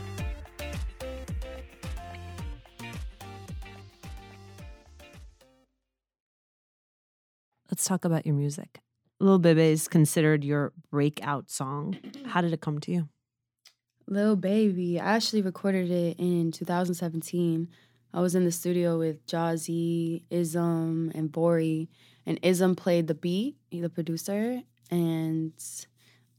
Let's 7.71 7.85
talk 7.85 8.05
about 8.05 8.25
your 8.25 8.37
music. 8.37 8.81
Lil 9.19 9.39
Bebe 9.39 9.63
is 9.63 9.89
considered 9.89 10.45
your 10.45 10.73
breakout 10.91 11.51
song. 11.51 11.97
How 12.27 12.41
did 12.41 12.53
it 12.53 12.61
come 12.61 12.79
to 12.81 12.93
you? 12.93 13.09
Lil 14.07 14.37
Bebe, 14.37 15.01
I 15.01 15.15
actually 15.15 15.43
recorded 15.43 15.91
it 15.91 16.21
in 16.21 16.53
2017. 16.53 17.69
I 18.15 18.21
was 18.21 18.37
in 18.37 18.45
the 18.45 18.53
studio 18.53 18.97
with 18.97 19.27
Jazzy, 19.27 20.23
Ism, 20.31 21.11
and 21.17 21.33
Bori, 21.33 21.91
and 22.25 22.39
Ism 22.43 22.77
played 22.77 23.09
the 23.09 23.15
beat, 23.15 23.57
the 23.73 23.91
producer, 23.91 24.63
and 24.89 25.53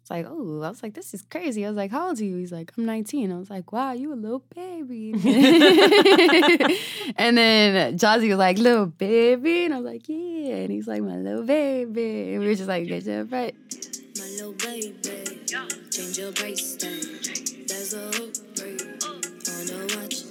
it's 0.05 0.09
like, 0.09 0.25
oh, 0.29 0.61
I 0.61 0.69
was 0.69 0.81
like, 0.81 0.93
this 0.93 1.13
is 1.13 1.21
crazy. 1.23 1.65
I 1.65 1.67
was 1.67 1.75
like, 1.75 1.91
how 1.91 2.07
old 2.07 2.21
are 2.21 2.23
you? 2.23 2.38
He's 2.38 2.53
like, 2.53 2.71
I'm 2.77 2.85
19. 2.85 3.29
I 3.29 3.38
was 3.38 3.49
like, 3.49 3.73
wow, 3.73 3.91
you 3.91 4.13
a 4.13 4.15
little 4.15 4.45
baby. 4.55 5.11
and 7.17 7.38
then 7.38 7.97
Jazzy 7.97 8.29
was 8.29 8.38
like, 8.38 8.57
little 8.57 8.85
baby. 8.85 9.65
And 9.65 9.73
I 9.73 9.77
was 9.79 9.91
like, 9.91 10.07
yeah. 10.07 10.57
And 10.57 10.71
he's 10.71 10.88
like, 10.88 11.01
my 11.01 11.17
little 11.17 11.43
baby. 11.43 12.33
And 12.33 12.39
we 12.39 12.47
were 12.47 12.55
just 12.55 12.69
like, 12.69 12.88
get 12.88 13.03
your 13.03 13.25
right. 13.25 13.55
My 14.17 14.27
little 14.29 14.53
baby, 14.53 15.41
change 15.89 16.19
your 16.19 16.31
bracelet. 16.31 17.67
There's 17.67 17.93
a 17.95 18.11
hook 18.15 18.33
break. 18.55 18.79
watch 19.03 20.21
that. 20.21 20.24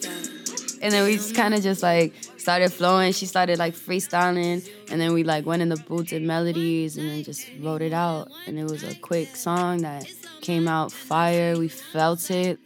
And 0.84 0.92
then 0.92 1.04
we 1.04 1.16
kind 1.32 1.54
of 1.54 1.62
just 1.62 1.82
like 1.82 2.12
started 2.36 2.70
flowing. 2.70 3.14
She 3.14 3.24
started 3.24 3.58
like 3.58 3.72
freestyling, 3.74 4.68
and 4.90 5.00
then 5.00 5.14
we 5.14 5.24
like 5.24 5.46
went 5.46 5.62
in 5.62 5.70
the 5.70 5.78
boots 5.78 6.12
and 6.12 6.26
melodies, 6.26 6.98
and 6.98 7.08
then 7.08 7.24
just 7.24 7.48
wrote 7.60 7.80
it 7.80 7.94
out. 7.94 8.28
And 8.46 8.58
it 8.58 8.64
was 8.64 8.82
a 8.84 8.94
quick 8.96 9.34
song 9.34 9.78
that 9.78 10.06
came 10.42 10.68
out 10.68 10.92
fire. 10.92 11.56
We 11.56 11.68
felt 11.68 12.30
it, 12.30 12.58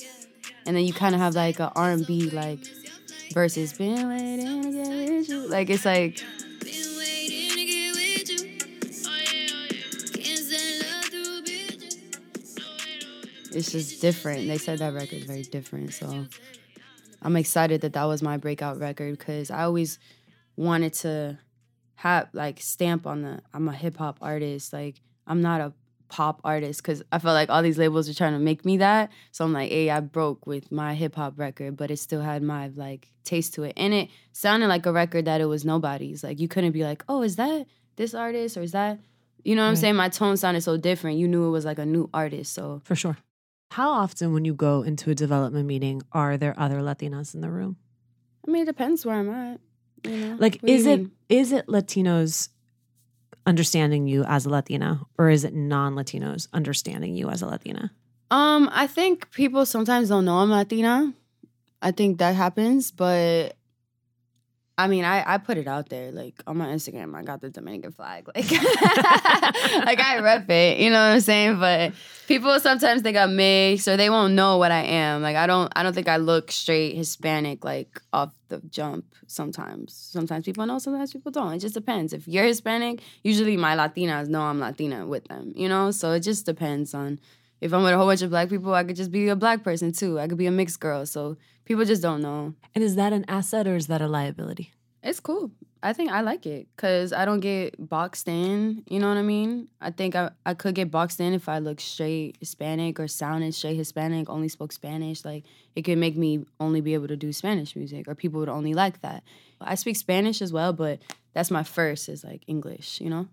and 0.67 0.77
then 0.77 0.85
you 0.85 0.93
kind 0.93 1.15
of 1.15 1.21
have 1.21 1.37
like 1.37 1.61
a 1.61 1.71
R 1.77 1.93
and 1.93 2.05
B 2.05 2.29
like 2.31 2.59
verses. 3.33 3.73
Been 3.75 4.09
waiting 4.09 4.63
to 4.65 4.73
get 4.73 4.89
with 4.89 5.29
you. 5.29 5.49
Like 5.49 5.71
it's 5.71 5.85
like. 5.85 6.21
It's 13.51 13.73
just 13.73 14.01
different. 14.03 14.47
They 14.47 14.59
said 14.59 14.81
that 14.81 14.93
record 14.93 15.15
is 15.21 15.25
very 15.25 15.43
different, 15.43 15.95
so 15.95 16.27
I'm 17.23 17.37
excited 17.37 17.81
that 17.83 17.93
that 17.95 18.05
was 18.05 18.23
my 18.23 18.37
breakout 18.37 18.79
record 18.79 19.19
because 19.19 19.51
I 19.51 19.63
always 19.63 19.99
wanted 20.57 20.93
to 20.95 21.39
have 21.97 22.29
like 22.33 22.61
stamp 22.61 23.07
on 23.07 23.23
the 23.23 23.41
I'm 23.53 23.69
a 23.69 23.73
hip 23.73 23.97
hop 23.97 24.19
artist. 24.21 24.73
Like 24.73 25.01
I'm 25.27 25.41
not 25.41 25.61
a 25.61 25.73
pop 26.09 26.41
artist 26.45 26.83
because 26.83 27.03
I 27.13 27.19
felt 27.19 27.35
like 27.35 27.51
all 27.51 27.63
these 27.63 27.79
labels 27.79 28.09
were 28.09 28.15
trying 28.15 28.33
to 28.33 28.39
make 28.39 28.65
me 28.65 28.79
that. 28.79 29.11
So 29.31 29.45
I'm 29.45 29.53
like, 29.53 29.71
hey, 29.71 29.91
I 29.91 30.01
broke 30.01 30.47
with 30.47 30.73
my 30.73 30.95
hip 30.95 31.17
hop 31.17 31.39
record, 31.39 31.77
but 31.77 31.91
it 31.91 31.99
still 31.99 32.23
had 32.23 32.43
my 32.43 32.69
like 32.75 33.09
taste 33.25 33.55
to 33.55 33.65
it. 33.65 33.75
And 33.77 33.93
it 33.93 34.09
sounded 34.33 34.69
like 34.69 34.87
a 34.87 34.93
record 34.93 35.25
that 35.27 35.41
it 35.41 35.47
was 35.47 35.65
nobody's. 35.65 36.23
Like 36.23 36.41
you 36.41 36.49
couldn't 36.49 36.73
be 36.73 36.85
like, 36.85 37.05
oh, 37.09 37.23
is 37.23 37.37
that 37.37 37.67
this 37.97 38.15
artist 38.15 38.57
or 38.57 38.63
is 38.63 38.73
that 38.73 38.99
you 39.45 39.55
know 39.55 39.63
what 39.63 39.69
I'm 39.69 39.77
saying? 39.77 39.97
My 39.97 40.09
tone 40.09 40.37
sounded 40.37 40.63
so 40.63 40.77
different. 40.77 41.19
You 41.19 41.29
knew 41.29 41.47
it 41.47 41.51
was 41.51 41.65
like 41.65 41.79
a 41.79 41.87
new 41.87 42.11
artist. 42.13 42.53
So 42.53 42.83
For 42.85 42.95
sure. 42.95 43.17
How 43.71 43.91
often, 43.91 44.33
when 44.33 44.45
you 44.45 44.55
go 44.55 44.83
into 44.83 45.11
a 45.11 45.15
development 45.15 45.67
meeting, 45.67 46.03
are 46.13 46.37
there 46.37 46.55
other 46.59 46.79
Latinas 46.81 47.35
in 47.35 47.41
the 47.43 47.51
room? 47.51 47.77
I 48.47 48.51
mean, 48.51 48.63
it 48.63 48.67
depends 48.67 49.05
where 49.05 49.17
I'm 49.17 49.29
at. 49.31 49.61
You 50.05 50.17
know? 50.17 50.37
Like, 50.39 50.59
What 50.61 50.71
is 50.71 50.87
it 50.87 50.99
mean? 51.01 51.11
is 51.29 51.53
it 51.53 51.67
Latinos 51.67 52.49
understanding 53.47 54.07
you 54.07 54.25
as 54.25 54.47
a 54.47 54.51
Latina, 54.51 55.03
or 55.19 55.29
is 55.29 55.45
it 55.45 55.55
non 55.55 55.95
Latinos 55.95 56.49
understanding 56.53 57.15
you 57.15 57.29
as 57.29 57.43
a 57.43 57.47
Latina? 57.47 57.93
Um, 58.31 58.71
I 58.73 58.87
think 58.87 59.31
people 59.33 59.67
sometimes 59.67 60.09
don't 60.09 60.25
know 60.25 60.39
I'm 60.39 60.51
Latina. 60.51 61.13
I 61.83 61.91
think 61.93 62.19
that 62.19 62.35
happens, 62.35 62.91
but 62.91 63.57
I 64.79 64.87
mean, 64.87 65.05
I, 65.05 65.35
I 65.35 65.39
put 65.39 65.59
it 65.59 65.67
out 65.67 65.89
there. 65.89 66.13
Like 66.13 66.41
on 66.47 66.57
my 66.57 66.67
Instagram, 66.67 67.13
I 67.17 67.25
got 67.25 67.41
the 67.41 67.51
Dominican 67.51 67.91
flag. 67.91 68.29
Like, 68.35 68.51
like 68.53 70.01
I 70.01 70.21
rep 70.23 70.49
it. 70.49 70.79
You 70.79 70.91
know 70.91 71.01
what 71.01 71.15
I'm 71.15 71.21
saying? 71.21 71.59
But 71.59 71.95
people 72.29 72.59
sometimes 72.61 73.03
they 73.03 73.17
I'm 73.19 73.35
mixed, 73.35 73.89
or 73.89 73.97
they 73.97 74.09
won't 74.09 74.35
know 74.35 74.57
what 74.57 74.71
I 74.71 74.83
am. 74.83 75.21
Like 75.21 75.35
I 75.35 75.49
don't 75.49 75.73
I 75.75 75.83
don't 75.83 75.95
think 75.95 76.09
I 76.09 76.19
look 76.19 76.53
straight 76.53 76.95
Hispanic 76.95 77.65
like 77.65 78.01
off 78.13 78.33
the 78.49 78.61
jump. 78.71 79.05
Sometimes, 79.27 79.93
sometimes 79.93 80.47
people 80.47 80.65
know, 80.65 80.79
sometimes 80.79 81.13
people 81.13 81.33
don't. 81.33 81.53
It 81.53 81.59
just 81.59 81.75
depends. 81.75 82.13
If 82.13 82.27
you're 82.29 82.45
Hispanic, 82.45 83.03
usually 83.23 83.57
my 83.57 83.77
Latinas 83.77 84.29
know 84.29 84.43
I'm 84.43 84.61
Latina 84.61 85.07
with 85.07 85.25
them. 85.25 85.53
You 85.57 85.69
know, 85.69 85.91
so 85.91 86.13
it 86.13 86.21
just 86.21 86.47
depends 86.47 86.95
on 86.95 87.19
if 87.61 87.73
I'm 87.73 87.83
with 87.83 87.93
a 87.93 87.97
whole 87.97 88.07
bunch 88.07 88.23
of 88.23 88.31
black 88.31 88.49
people, 88.49 88.75
I 88.75 88.85
could 88.85 88.97
just 88.97 89.11
be 89.11 89.29
a 89.29 89.37
black 89.37 89.65
person 89.65 89.93
too. 89.93 90.19
I 90.19 90.29
could 90.29 90.39
be 90.39 90.47
a 90.47 90.51
mixed 90.51 90.81
girl. 90.81 91.07
So 91.07 91.37
people 91.65 91.85
just 91.85 92.03
don't 92.03 92.23
know. 92.23 92.55
And 92.75 92.85
is 92.85 92.97
that 92.97 93.13
an 93.13 93.25
asset 93.29 93.67
or 93.67 93.77
is 93.77 93.87
that 93.89 94.01
a 94.01 94.09
liability? 94.09 94.73
It's 95.03 95.21
cool. 95.21 95.51
I 95.81 95.93
think 95.93 96.11
I 96.11 96.23
like 96.23 96.45
it 96.45 96.67
because 96.75 97.13
I 97.13 97.25
don't 97.25 97.39
get 97.41 97.77
boxed 97.79 98.27
in. 98.27 98.83
You 98.89 98.99
know 98.99 99.09
what 99.09 99.17
I 99.17 99.23
mean? 99.23 99.69
I 99.81 99.91
think 99.91 100.17
I, 100.17 100.31
I 100.45 100.55
could 100.55 100.75
get 100.75 100.91
boxed 100.91 101.21
in 101.21 101.33
if 101.35 101.49
I 101.49 101.61
look 101.61 101.81
straight 101.81 102.37
Hispanic 102.41 102.99
or 102.99 103.07
sounded 103.07 103.55
straight 103.55 103.77
Hispanic, 103.77 104.29
only 104.29 104.49
spoke 104.49 104.73
Spanish. 104.73 105.25
Like 105.25 105.45
it 105.77 105.83
could 105.83 105.99
make 105.99 106.17
me 106.17 106.45
only 106.59 106.81
be 106.81 106.95
able 106.95 107.09
to 107.09 107.17
do 107.17 107.33
Spanish 107.33 107.77
music 107.77 108.09
or 108.09 108.17
people 108.17 108.41
would 108.41 108.49
only 108.49 108.75
like 108.75 109.03
that. 109.03 109.23
I 109.61 109.77
speak 109.77 109.97
Spanish 109.97 110.43
as 110.43 110.53
well, 110.53 110.73
but 110.73 111.01
that's 111.33 111.51
my 111.51 111.63
first 111.63 112.09
is 112.09 112.25
like 112.25 112.43
English, 112.49 113.01
you 113.01 113.11
know? 113.11 113.29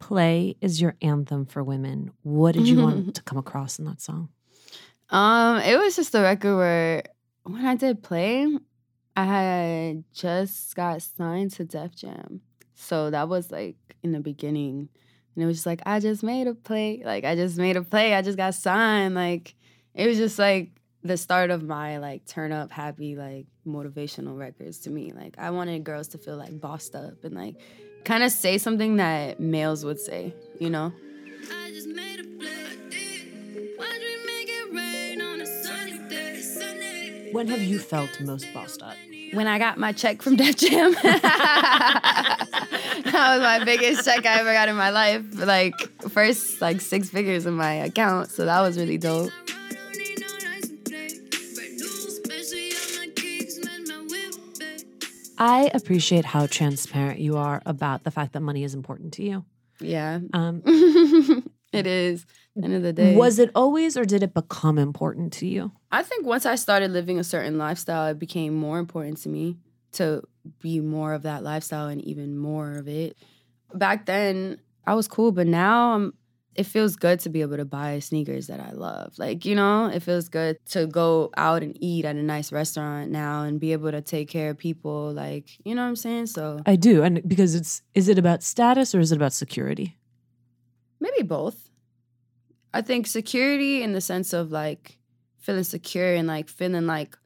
Play 0.00 0.56
is 0.60 0.80
your 0.80 0.96
anthem 1.00 1.46
for 1.46 1.62
women. 1.62 2.10
What 2.22 2.54
did 2.54 2.66
you 2.66 2.82
want 2.82 3.14
to 3.14 3.22
come 3.22 3.38
across 3.38 3.78
in 3.78 3.84
that 3.84 4.00
song? 4.00 4.30
Um, 5.10 5.58
it 5.58 5.78
was 5.78 5.94
just 5.94 6.14
a 6.14 6.22
record 6.22 6.56
where 6.56 7.02
when 7.44 7.64
I 7.64 7.76
did 7.76 8.02
play, 8.02 8.46
I 9.16 9.24
had 9.24 10.04
just 10.12 10.74
got 10.74 11.02
signed 11.02 11.52
to 11.52 11.64
Def 11.64 11.94
Jam. 11.94 12.40
So 12.74 13.10
that 13.10 13.28
was 13.28 13.50
like 13.50 13.76
in 14.02 14.12
the 14.12 14.20
beginning. 14.20 14.88
And 15.34 15.44
it 15.44 15.46
was 15.46 15.58
just 15.58 15.66
like, 15.66 15.82
I 15.84 16.00
just 16.00 16.22
made 16.22 16.46
a 16.46 16.54
play. 16.54 17.02
Like 17.04 17.24
I 17.24 17.34
just 17.34 17.58
made 17.58 17.76
a 17.76 17.82
play. 17.82 18.14
I 18.14 18.22
just 18.22 18.38
got 18.38 18.54
signed. 18.54 19.14
Like 19.14 19.54
it 19.94 20.06
was 20.06 20.16
just 20.16 20.38
like 20.38 20.70
the 21.02 21.16
start 21.16 21.50
of 21.50 21.62
my 21.62 21.98
like 21.98 22.26
turn 22.26 22.52
up 22.52 22.70
happy, 22.70 23.16
like 23.16 23.46
motivational 23.66 24.38
records 24.38 24.80
to 24.80 24.90
me. 24.90 25.12
Like 25.12 25.34
I 25.38 25.50
wanted 25.50 25.84
girls 25.84 26.08
to 26.08 26.18
feel 26.18 26.36
like 26.36 26.58
bossed 26.60 26.94
up 26.94 27.24
and 27.24 27.34
like 27.34 27.56
kind 28.04 28.22
of 28.22 28.32
say 28.32 28.58
something 28.58 28.96
that 28.96 29.40
males 29.40 29.84
would 29.84 30.00
say, 30.00 30.34
you 30.58 30.70
know? 30.70 30.92
I 31.52 31.70
just 31.70 31.88
made 31.88 32.20
a 32.20 32.24
play. 32.24 32.66
Watch 33.78 33.88
me 33.88 34.16
make 34.26 34.48
it 34.48 34.74
rain 34.74 35.20
on 35.20 35.40
a 35.40 35.46
sunny 35.46 35.98
day. 36.08 36.40
Sunny. 36.40 37.32
When 37.32 37.48
have 37.48 37.62
you 37.62 37.78
felt 37.78 38.20
most 38.20 38.46
bossed 38.52 38.82
up? 38.82 38.96
when 39.32 39.46
I 39.46 39.58
got 39.58 39.78
my 39.78 39.92
check 39.92 40.22
from 40.22 40.36
Def 40.36 40.56
Jam. 40.56 40.92
that 41.02 42.46
was 43.04 43.40
my 43.40 43.62
biggest 43.64 44.04
check 44.04 44.26
I 44.26 44.40
ever 44.40 44.52
got 44.52 44.68
in 44.68 44.76
my 44.76 44.90
life. 44.90 45.24
Like 45.34 45.74
first 46.08 46.60
like 46.60 46.80
six 46.80 47.10
figures 47.10 47.46
in 47.46 47.54
my 47.54 47.72
account. 47.74 48.30
So 48.30 48.44
that 48.44 48.60
was 48.60 48.76
really 48.76 48.98
dope. 48.98 49.30
I 55.40 55.70
appreciate 55.72 56.26
how 56.26 56.46
transparent 56.46 57.18
you 57.18 57.38
are 57.38 57.62
about 57.64 58.04
the 58.04 58.10
fact 58.10 58.34
that 58.34 58.40
money 58.40 58.62
is 58.62 58.74
important 58.74 59.14
to 59.14 59.24
you. 59.24 59.44
Yeah. 59.80 60.20
Um, 60.34 60.62
it 61.72 61.86
is. 61.86 62.26
End 62.62 62.74
of 62.74 62.82
the 62.82 62.92
day. 62.92 63.16
was 63.16 63.38
it 63.38 63.50
always, 63.54 63.96
or 63.96 64.04
did 64.04 64.22
it 64.22 64.34
become 64.34 64.78
important 64.78 65.32
to 65.34 65.46
you? 65.46 65.72
I 65.90 66.02
think 66.02 66.26
once 66.26 66.44
I 66.44 66.56
started 66.56 66.90
living 66.90 67.18
a 67.18 67.24
certain 67.24 67.56
lifestyle, 67.56 68.08
it 68.08 68.18
became 68.18 68.54
more 68.54 68.78
important 68.78 69.16
to 69.22 69.30
me 69.30 69.56
to 69.92 70.22
be 70.60 70.80
more 70.80 71.14
of 71.14 71.22
that 71.22 71.42
lifestyle 71.42 71.88
and 71.88 72.02
even 72.02 72.36
more 72.36 72.72
of 72.72 72.86
it. 72.86 73.16
Back 73.72 74.04
then, 74.04 74.60
I 74.86 74.94
was 74.94 75.08
cool, 75.08 75.32
but 75.32 75.46
now 75.46 75.94
I'm 75.94 76.14
it 76.54 76.64
feels 76.64 76.96
good 76.96 77.20
to 77.20 77.28
be 77.28 77.42
able 77.42 77.56
to 77.56 77.64
buy 77.64 78.00
sneakers 78.00 78.48
that 78.48 78.60
I 78.60 78.72
love. 78.72 79.14
Like, 79.18 79.44
you 79.44 79.54
know, 79.54 79.86
it 79.86 80.02
feels 80.02 80.28
good 80.28 80.58
to 80.70 80.86
go 80.86 81.30
out 81.36 81.62
and 81.62 81.76
eat 81.80 82.04
at 82.04 82.16
a 82.16 82.22
nice 82.22 82.50
restaurant 82.50 83.10
now 83.10 83.42
and 83.44 83.60
be 83.60 83.72
able 83.72 83.92
to 83.92 84.02
take 84.02 84.28
care 84.28 84.50
of 84.50 84.58
people 84.58 85.12
like, 85.12 85.48
you 85.64 85.74
know 85.74 85.82
what 85.82 85.88
I'm 85.88 85.96
saying? 85.96 86.26
So, 86.26 86.60
I 86.66 86.76
do, 86.76 87.02
and 87.02 87.26
because 87.26 87.54
it's 87.54 87.82
is 87.94 88.08
it 88.08 88.18
about 88.18 88.42
status 88.42 88.94
or 88.94 89.00
is 89.00 89.12
it 89.12 89.16
about 89.16 89.32
security? 89.32 89.96
maybe 91.00 91.22
both. 91.22 91.70
I 92.72 92.82
think 92.82 93.06
security 93.06 93.82
in 93.82 93.92
the 93.92 94.00
sense 94.00 94.32
of 94.32 94.52
like 94.52 94.98
feeling 95.38 95.64
secure 95.64 96.14
and 96.14 96.28
like 96.28 96.48
feeling 96.48 96.86
like 96.86 97.16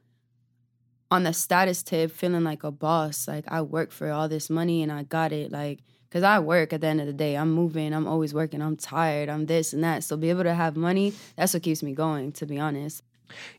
on 1.11 1.23
the 1.23 1.33
status 1.33 1.83
tip, 1.83 2.11
feeling 2.11 2.43
like 2.43 2.63
a 2.63 2.71
boss. 2.71 3.27
Like 3.27 3.45
I 3.47 3.61
work 3.61 3.91
for 3.91 4.09
all 4.11 4.27
this 4.27 4.49
money 4.49 4.81
and 4.81 4.91
I 4.91 5.03
got 5.03 5.31
it. 5.31 5.51
Like, 5.51 5.81
cause 6.15 6.23
I 6.23 6.39
work 6.39 6.71
at 6.71 6.79
the 6.79 6.87
end 6.87 7.01
of 7.01 7.07
the 7.07 7.13
day. 7.13 7.35
I'm 7.35 7.51
moving, 7.51 7.91
I'm 7.93 8.07
always 8.07 8.33
working, 8.33 8.61
I'm 8.61 8.77
tired, 8.77 9.27
I'm 9.27 9.47
this 9.47 9.73
and 9.73 9.83
that. 9.83 10.01
So 10.05 10.15
be 10.15 10.29
able 10.29 10.43
to 10.43 10.53
have 10.53 10.77
money, 10.77 11.13
that's 11.35 11.53
what 11.53 11.61
keeps 11.61 11.83
me 11.83 11.91
going, 11.91 12.31
to 12.33 12.45
be 12.45 12.57
honest. 12.57 13.03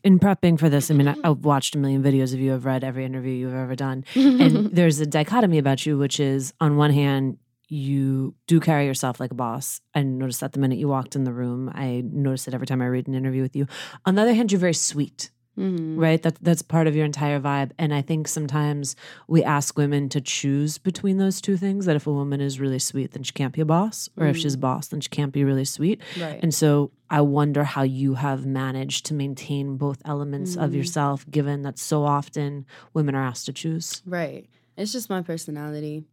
In 0.03 0.17
prepping 0.17 0.57
for 0.59 0.67
this, 0.67 0.89
I 0.89 0.95
mean, 0.95 1.07
I, 1.07 1.15
I've 1.23 1.45
watched 1.45 1.75
a 1.75 1.77
million 1.77 2.01
videos 2.01 2.33
of 2.33 2.39
you. 2.39 2.55
I've 2.55 2.65
read 2.65 2.83
every 2.83 3.05
interview 3.05 3.31
you've 3.31 3.53
ever 3.53 3.75
done, 3.75 4.05
and 4.15 4.71
there's 4.71 4.99
a 4.99 5.05
dichotomy 5.05 5.59
about 5.59 5.85
you, 5.85 5.99
which 5.99 6.19
is 6.19 6.51
on 6.59 6.77
one 6.77 6.91
hand, 6.91 7.37
you 7.69 8.33
do 8.47 8.59
carry 8.59 8.85
yourself 8.87 9.19
like 9.19 9.29
a 9.29 9.35
boss. 9.35 9.79
I 9.93 10.01
noticed 10.01 10.39
that 10.39 10.53
the 10.53 10.59
minute 10.59 10.79
you 10.79 10.87
walked 10.87 11.15
in 11.15 11.25
the 11.25 11.33
room. 11.33 11.69
I 11.75 12.01
noticed 12.05 12.47
it 12.47 12.53
every 12.53 12.65
time 12.65 12.81
I 12.81 12.87
read 12.87 13.07
an 13.07 13.13
interview 13.13 13.41
with 13.43 13.55
you. 13.55 13.67
On 14.05 14.15
the 14.15 14.21
other 14.21 14.33
hand, 14.33 14.51
you're 14.51 14.59
very 14.59 14.73
sweet. 14.73 15.29
Mhm. 15.57 15.97
right 15.97 16.21
that 16.21 16.35
that's 16.43 16.61
part 16.61 16.85
of 16.87 16.95
your 16.95 17.03
entire 17.05 17.39
vibe 17.39 17.71
and 17.79 17.91
i 17.93 18.01
think 18.01 18.27
sometimes 18.27 18.95
we 19.27 19.43
ask 19.43 19.75
women 19.77 20.07
to 20.09 20.21
choose 20.21 20.77
between 20.77 21.17
those 21.17 21.41
two 21.41 21.57
things 21.57 21.85
that 21.87 21.95
if 21.95 22.05
a 22.05 22.13
woman 22.13 22.39
is 22.41 22.59
really 22.59 22.77
sweet 22.77 23.11
then 23.13 23.23
she 23.23 23.31
can't 23.33 23.53
be 23.53 23.61
a 23.61 23.65
boss 23.65 24.07
or 24.17 24.27
if 24.27 24.37
she's 24.37 24.53
a 24.53 24.57
boss 24.57 24.87
then 24.89 25.01
she 25.01 25.09
can't 25.09 25.33
be 25.33 25.43
really 25.43 25.65
sweet 25.65 25.99
Right. 26.19 26.39
and 26.43 26.53
so 26.53 26.91
i 27.09 27.21
wonder 27.21 27.63
how 27.63 27.81
you 27.81 28.13
have 28.15 28.45
managed 28.45 29.05
to 29.07 29.13
maintain 29.15 29.77
both 29.77 29.99
elements 30.05 30.55
of 30.55 30.71
Mm. 30.71 30.75
yourself 30.75 31.25
given 31.31 31.63
that 31.63 31.79
so 31.79 32.03
often 32.03 32.65
women 32.93 33.15
are 33.15 33.23
asked 33.23 33.47
to 33.47 33.53
choose 33.53 34.03
Right. 34.05 34.47
It's 34.77 34.91
just 34.91 35.09
my 35.09 35.23
personality. 35.23 36.03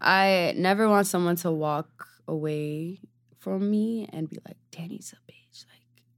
I 0.00 0.54
never 0.56 0.88
want 0.88 1.08
someone 1.08 1.34
to 1.36 1.50
walk 1.50 2.06
away 2.28 3.00
from 3.38 3.68
me 3.68 4.08
and 4.12 4.30
be 4.30 4.38
like, 4.46 4.56
Danny's 4.70 5.12
a 5.12 5.18
bitch. 5.32 5.41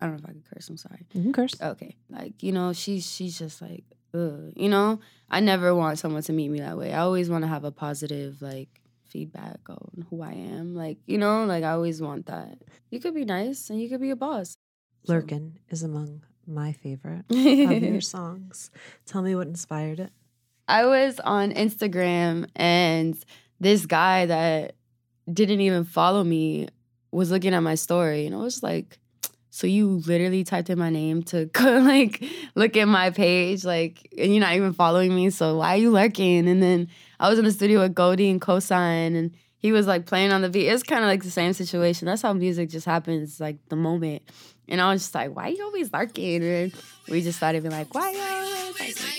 I 0.05 0.09
don't 0.09 0.17
know 0.17 0.25
if 0.25 0.31
I 0.31 0.33
can 0.33 0.45
curse, 0.53 0.69
I'm 0.69 0.77
sorry. 0.77 1.07
you 1.12 1.23
can 1.23 1.33
curse 1.33 1.61
Okay. 1.61 1.97
Like, 2.11 2.43
you 2.43 2.53
know, 2.53 2.73
she's 2.73 3.11
she's 3.11 3.38
just 3.38 3.62
like, 3.62 3.85
ugh. 4.12 4.53
You 4.55 4.69
know? 4.69 5.01
I 5.31 5.40
never 5.40 5.75
want 5.75 5.99
someone 5.99 6.23
to 6.25 6.33
meet 6.33 6.51
me 6.51 6.61
that 6.61 6.77
way. 6.77 6.93
I 6.93 6.99
always 6.99 7.31
want 7.31 7.43
to 7.43 7.49
have 7.49 7.64
a 7.64 7.73
positive, 7.73 8.43
like, 8.43 8.81
feedback 9.05 9.61
on 9.69 10.07
who 10.11 10.23
I 10.23 10.33
am. 10.33 10.75
Like, 10.75 10.99
you 11.07 11.19
know, 11.19 11.45
like 11.45 11.62
I 11.64 11.71
always 11.71 12.03
want 12.03 12.27
that. 12.27 12.59
You 12.90 13.01
could 13.01 13.14
be 13.14 13.25
nice 13.25 13.71
and 13.71 13.81
you 13.81 13.88
could 13.88 14.01
be 14.01 14.11
a 14.11 14.17
boss. 14.17 14.57
Lurkin 15.09 15.53
is 15.71 15.83
among 15.83 16.23
my 16.47 16.73
favorite 16.73 17.25
of 17.31 17.83
your 17.83 18.01
songs 18.17 18.71
tell 19.07 19.23
me 19.23 19.35
what 19.35 19.47
inspired 19.47 19.99
it 19.99 20.11
I 20.69 20.85
was 20.87 21.21
on 21.21 21.53
Instagram 21.53 22.49
and 22.55 23.17
this 23.61 23.87
guy 23.87 24.27
that 24.27 24.75
didn't 25.31 25.61
even 25.61 25.85
follow 25.85 26.25
me 26.25 26.69
was 27.12 27.31
looking 27.31 27.55
at 27.55 27.61
my 27.61 27.75
story 27.75 28.27
and 28.27 28.35
I 28.35 28.38
was 28.38 28.62
like, 28.62 28.99
so 29.55 29.69
you 29.69 30.03
literally 30.05 30.43
typed 30.43 30.69
in 30.69 30.81
my 30.81 30.90
name 30.90 31.23
to 31.23 31.49
like 31.61 32.25
look 32.57 32.77
at 32.77 32.88
my 32.88 33.11
page, 33.11 33.64
like, 33.64 34.09
and 34.19 34.33
you're 34.33 34.40
not 34.40 34.55
even 34.57 34.73
following 34.73 35.14
me. 35.14 35.31
So 35.31 35.59
why 35.59 35.75
are 35.75 35.77
you 35.77 35.93
lurking? 35.93 36.49
And 36.49 36.61
then 36.61 36.88
I 37.21 37.31
was 37.31 37.38
in 37.38 37.45
the 37.45 37.53
studio 37.53 37.83
with 37.83 37.95
Goldie 37.95 38.31
and 38.31 38.40
Cosign, 38.40 39.17
and 39.17 39.31
he 39.59 39.71
was 39.71 39.87
like 39.87 40.07
playing 40.07 40.33
on 40.33 40.43
the 40.43 40.49
beat. 40.49 40.67
It's 40.67 40.83
kind 40.83 41.05
of 41.05 41.07
like 41.07 41.23
the 41.23 41.31
same 41.31 41.53
situation. 41.53 42.07
That's 42.07 42.23
how 42.23 42.33
music 42.33 42.69
just 42.69 42.85
happens, 42.85 43.38
like 43.38 43.59
the 43.69 43.77
moment. 43.77 44.23
And 44.67 44.81
I 44.81 44.93
was 44.93 45.03
just 45.03 45.14
like, 45.14 45.37
why 45.37 45.45
are 45.45 45.51
you 45.51 45.62
always 45.62 45.93
lurking? 45.93 46.43
And 46.43 46.73
we 47.09 47.23
just 47.23 47.37
started 47.37 47.62
being 47.62 47.71
like, 47.71 47.95
why 47.95 48.11
you 48.11 48.19
always. 48.19 49.14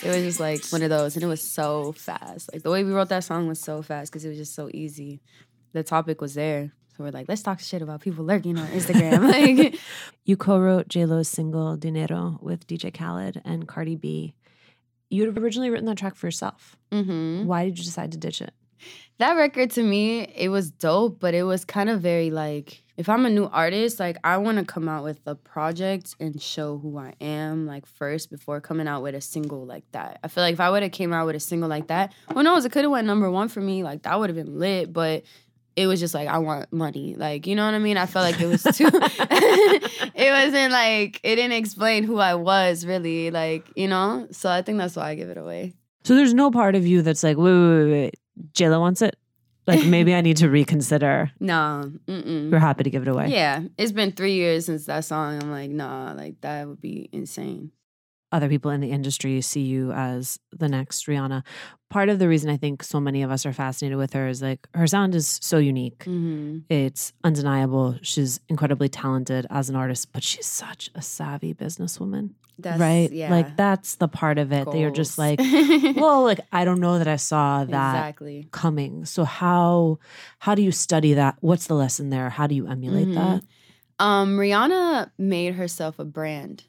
It 0.00 0.08
was 0.08 0.22
just 0.22 0.40
like 0.40 0.64
one 0.70 0.82
of 0.82 0.90
those, 0.90 1.14
and 1.16 1.22
it 1.22 1.28
was 1.28 1.42
so 1.42 1.92
fast. 1.92 2.52
Like 2.52 2.62
the 2.62 2.70
way 2.70 2.82
we 2.82 2.92
wrote 2.92 3.10
that 3.10 3.24
song 3.24 3.46
was 3.46 3.60
so 3.60 3.82
fast 3.82 4.10
because 4.10 4.24
it 4.24 4.28
was 4.28 4.38
just 4.38 4.54
so 4.54 4.70
easy. 4.72 5.20
The 5.72 5.82
topic 5.82 6.20
was 6.20 6.34
there, 6.34 6.72
so 6.96 7.04
we're 7.04 7.10
like, 7.10 7.28
let's 7.28 7.42
talk 7.42 7.60
shit 7.60 7.82
about 7.82 8.00
people 8.00 8.24
lurking 8.24 8.58
on 8.58 8.66
Instagram. 8.68 9.28
like, 9.62 9.78
You 10.24 10.36
co-wrote 10.36 10.88
J 10.88 11.04
Lo's 11.04 11.28
single 11.28 11.76
"Dinero" 11.76 12.38
with 12.42 12.66
DJ 12.66 12.92
Khaled 12.92 13.40
and 13.44 13.68
Cardi 13.68 13.96
B. 13.96 14.34
You 15.10 15.26
had 15.26 15.38
originally 15.38 15.70
written 15.70 15.86
that 15.86 15.96
track 15.98 16.14
for 16.16 16.26
yourself. 16.26 16.76
mhm. 16.92 17.44
Why 17.44 17.64
did 17.64 17.78
you 17.78 17.84
decide 17.84 18.12
to 18.12 18.18
ditch 18.18 18.40
it? 18.42 18.52
that 19.18 19.32
record 19.32 19.72
to 19.72 19.82
me, 19.82 20.20
it 20.36 20.48
was 20.50 20.70
dope, 20.70 21.18
but 21.18 21.34
it 21.34 21.42
was 21.42 21.64
kind 21.64 21.90
of 21.90 22.00
very 22.00 22.30
like 22.30 22.84
if 22.96 23.08
I'm 23.08 23.26
a 23.26 23.30
new 23.30 23.46
artist, 23.46 23.98
like 23.98 24.16
I 24.22 24.36
want 24.38 24.58
to 24.58 24.64
come 24.64 24.88
out 24.88 25.02
with 25.02 25.18
a 25.26 25.34
project 25.34 26.14
and 26.20 26.40
show 26.40 26.78
who 26.78 26.96
I 26.98 27.14
am 27.20 27.66
like 27.66 27.86
first 27.86 28.30
before 28.30 28.60
coming 28.60 28.86
out 28.86 29.02
with 29.02 29.14
a 29.16 29.20
single 29.20 29.64
like 29.66 29.84
that. 29.92 30.20
I 30.22 30.28
feel 30.28 30.44
like 30.44 30.52
if 30.54 30.60
I 30.60 30.70
would 30.70 30.82
have 30.84 30.92
came 30.92 31.12
out 31.12 31.26
with 31.26 31.34
a 31.36 31.40
single 31.40 31.68
like 31.68 31.88
that, 31.88 32.12
who 32.32 32.42
knows, 32.44 32.64
it 32.64 32.70
could 32.72 32.82
have 32.84 32.90
went 32.92 33.06
number 33.08 33.28
one 33.30 33.48
for 33.48 33.60
me. 33.60 33.82
Like 33.82 34.02
that 34.02 34.18
would 34.18 34.30
have 34.30 34.36
been 34.36 34.58
lit, 34.58 34.92
but 34.92 35.24
it 35.78 35.86
was 35.86 36.00
just 36.00 36.12
like 36.12 36.26
I 36.26 36.38
want 36.38 36.72
money. 36.72 37.14
Like, 37.14 37.46
you 37.46 37.54
know 37.54 37.64
what 37.64 37.74
I 37.74 37.78
mean? 37.78 37.96
I 37.96 38.06
felt 38.06 38.24
like 38.24 38.40
it 38.40 38.46
was 38.46 38.64
too 38.64 38.90
it 38.92 40.32
wasn't 40.32 40.72
like 40.72 41.20
it 41.22 41.36
didn't 41.36 41.52
explain 41.52 42.02
who 42.02 42.18
I 42.18 42.34
was 42.34 42.84
really, 42.84 43.30
like, 43.30 43.70
you 43.76 43.86
know? 43.86 44.26
So 44.32 44.50
I 44.50 44.62
think 44.62 44.78
that's 44.78 44.96
why 44.96 45.10
I 45.10 45.14
give 45.14 45.30
it 45.30 45.38
away. 45.38 45.74
So 46.02 46.16
there's 46.16 46.34
no 46.34 46.50
part 46.50 46.74
of 46.74 46.84
you 46.84 47.02
that's 47.02 47.22
like, 47.22 47.36
wait, 47.36 47.52
wait, 47.52 47.84
wait, 47.84 47.90
wait. 47.90 48.14
J 48.54 48.68
Lo 48.68 48.80
wants 48.80 49.02
it. 49.02 49.16
Like 49.68 49.84
maybe 49.86 50.14
I 50.14 50.20
need 50.20 50.38
to 50.38 50.50
reconsider. 50.50 51.30
No, 51.38 51.92
mm-mm. 52.08 52.50
You're 52.50 52.58
happy 52.58 52.82
to 52.82 52.90
give 52.90 53.02
it 53.02 53.08
away. 53.08 53.28
Yeah, 53.28 53.62
it's 53.76 53.92
been 53.92 54.10
three 54.10 54.34
years 54.34 54.66
since 54.66 54.86
that 54.86 55.04
song. 55.04 55.40
I'm 55.40 55.52
like, 55.52 55.70
nah, 55.70 56.12
like 56.16 56.40
that 56.40 56.66
would 56.66 56.80
be 56.80 57.08
insane. 57.12 57.70
Other 58.30 58.48
people 58.48 58.70
in 58.70 58.80
the 58.82 58.90
industry 58.90 59.40
see 59.40 59.62
you 59.62 59.90
as 59.92 60.38
the 60.52 60.68
next 60.68 61.06
Rihanna. 61.06 61.42
Part 61.88 62.10
of 62.10 62.18
the 62.18 62.28
reason 62.28 62.50
I 62.50 62.58
think 62.58 62.82
so 62.82 63.00
many 63.00 63.22
of 63.22 63.30
us 63.30 63.46
are 63.46 63.52
fascinated 63.54 63.96
with 63.96 64.12
her 64.12 64.28
is 64.28 64.42
like 64.42 64.68
her 64.74 64.86
sound 64.86 65.14
is 65.14 65.38
so 65.40 65.56
unique. 65.56 66.00
Mm-hmm. 66.00 66.58
It's 66.68 67.14
undeniable. 67.24 67.98
She's 68.02 68.40
incredibly 68.50 68.90
talented 68.90 69.46
as 69.48 69.70
an 69.70 69.76
artist, 69.76 70.12
but 70.12 70.22
she's 70.22 70.44
such 70.46 70.90
a 70.94 71.00
savvy 71.00 71.54
businesswoman. 71.54 72.30
That's 72.58 72.78
right? 72.80 73.10
Yeah, 73.10 73.30
Like 73.30 73.56
that's 73.56 73.94
the 73.94 74.08
part 74.08 74.36
of 74.36 74.52
it 74.52 74.66
that 74.70 74.76
you're 74.76 74.90
just 74.90 75.16
like, 75.16 75.38
well, 75.96 76.24
like 76.24 76.40
I 76.52 76.64
don't 76.66 76.80
know 76.80 76.98
that 76.98 77.06
I 77.08 77.16
saw 77.16 77.64
that 77.64 77.94
exactly. 77.94 78.48
coming. 78.50 79.04
So 79.06 79.24
how 79.24 80.00
how 80.40 80.54
do 80.54 80.62
you 80.62 80.72
study 80.72 81.14
that? 81.14 81.36
What's 81.40 81.68
the 81.68 81.74
lesson 81.74 82.10
there? 82.10 82.28
How 82.30 82.46
do 82.48 82.54
you 82.54 82.66
emulate 82.66 83.06
Mhm. 83.08 83.14
that? 83.14 83.42
Um, 84.04 84.36
Rihanna 84.36 85.10
made 85.18 85.54
herself 85.54 85.98
a 85.98 86.04
brand. 86.04 86.64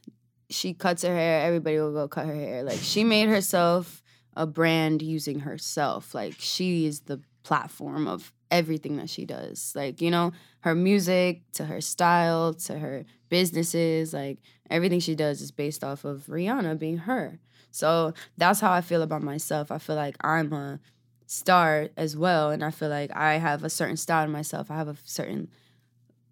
She 0.50 0.74
cuts 0.74 1.04
her 1.04 1.14
hair. 1.14 1.46
Everybody 1.46 1.78
will 1.80 1.94
go 1.94 2.08
cut 2.08 2.26
her 2.26 2.36
hair. 2.36 2.64
Like 2.64 2.80
she 2.80 3.04
made 3.04 3.30
herself 3.30 4.02
a 4.36 4.46
brand 4.46 5.02
using 5.02 5.40
herself. 5.42 6.14
Like 6.14 6.36
she 6.38 6.86
is 6.86 7.02
the 7.02 7.22
platform 7.44 8.08
of 8.08 8.34
everything 8.52 8.98
that 8.98 9.10
she 9.10 9.26
does. 9.26 9.74
Like 9.76 10.02
you 10.02 10.12
know, 10.12 10.32
her 10.62 10.76
music 10.76 11.44
to 11.54 11.66
her 11.66 11.82
style 11.82 12.54
to 12.54 12.80
her 12.80 13.06
businesses. 13.30 14.14
Like 14.14 14.40
everything 14.70 15.00
she 15.00 15.16
does 15.16 15.42
is 15.42 15.52
based 15.52 15.84
off 15.84 16.06
of 16.06 16.26
Rihanna 16.28 16.80
being 16.80 17.00
her. 17.00 17.40
So 17.72 18.14
that's 18.38 18.60
how 18.60 18.72
I 18.72 18.82
feel 18.82 19.02
about 19.02 19.22
myself. 19.22 19.72
I 19.72 19.78
feel 19.78 19.96
like 19.96 20.16
I'm 20.22 20.52
a 20.54 20.80
star 21.28 21.90
as 21.96 22.18
well, 22.18 22.50
and 22.50 22.64
I 22.64 22.72
feel 22.72 22.90
like 22.90 23.16
I 23.16 23.36
have 23.36 23.64
a 23.64 23.70
certain 23.70 23.98
style 23.98 24.26
in 24.26 24.32
myself. 24.32 24.72
I 24.72 24.78
have 24.78 24.88
a 24.88 24.98
certain 25.04 25.50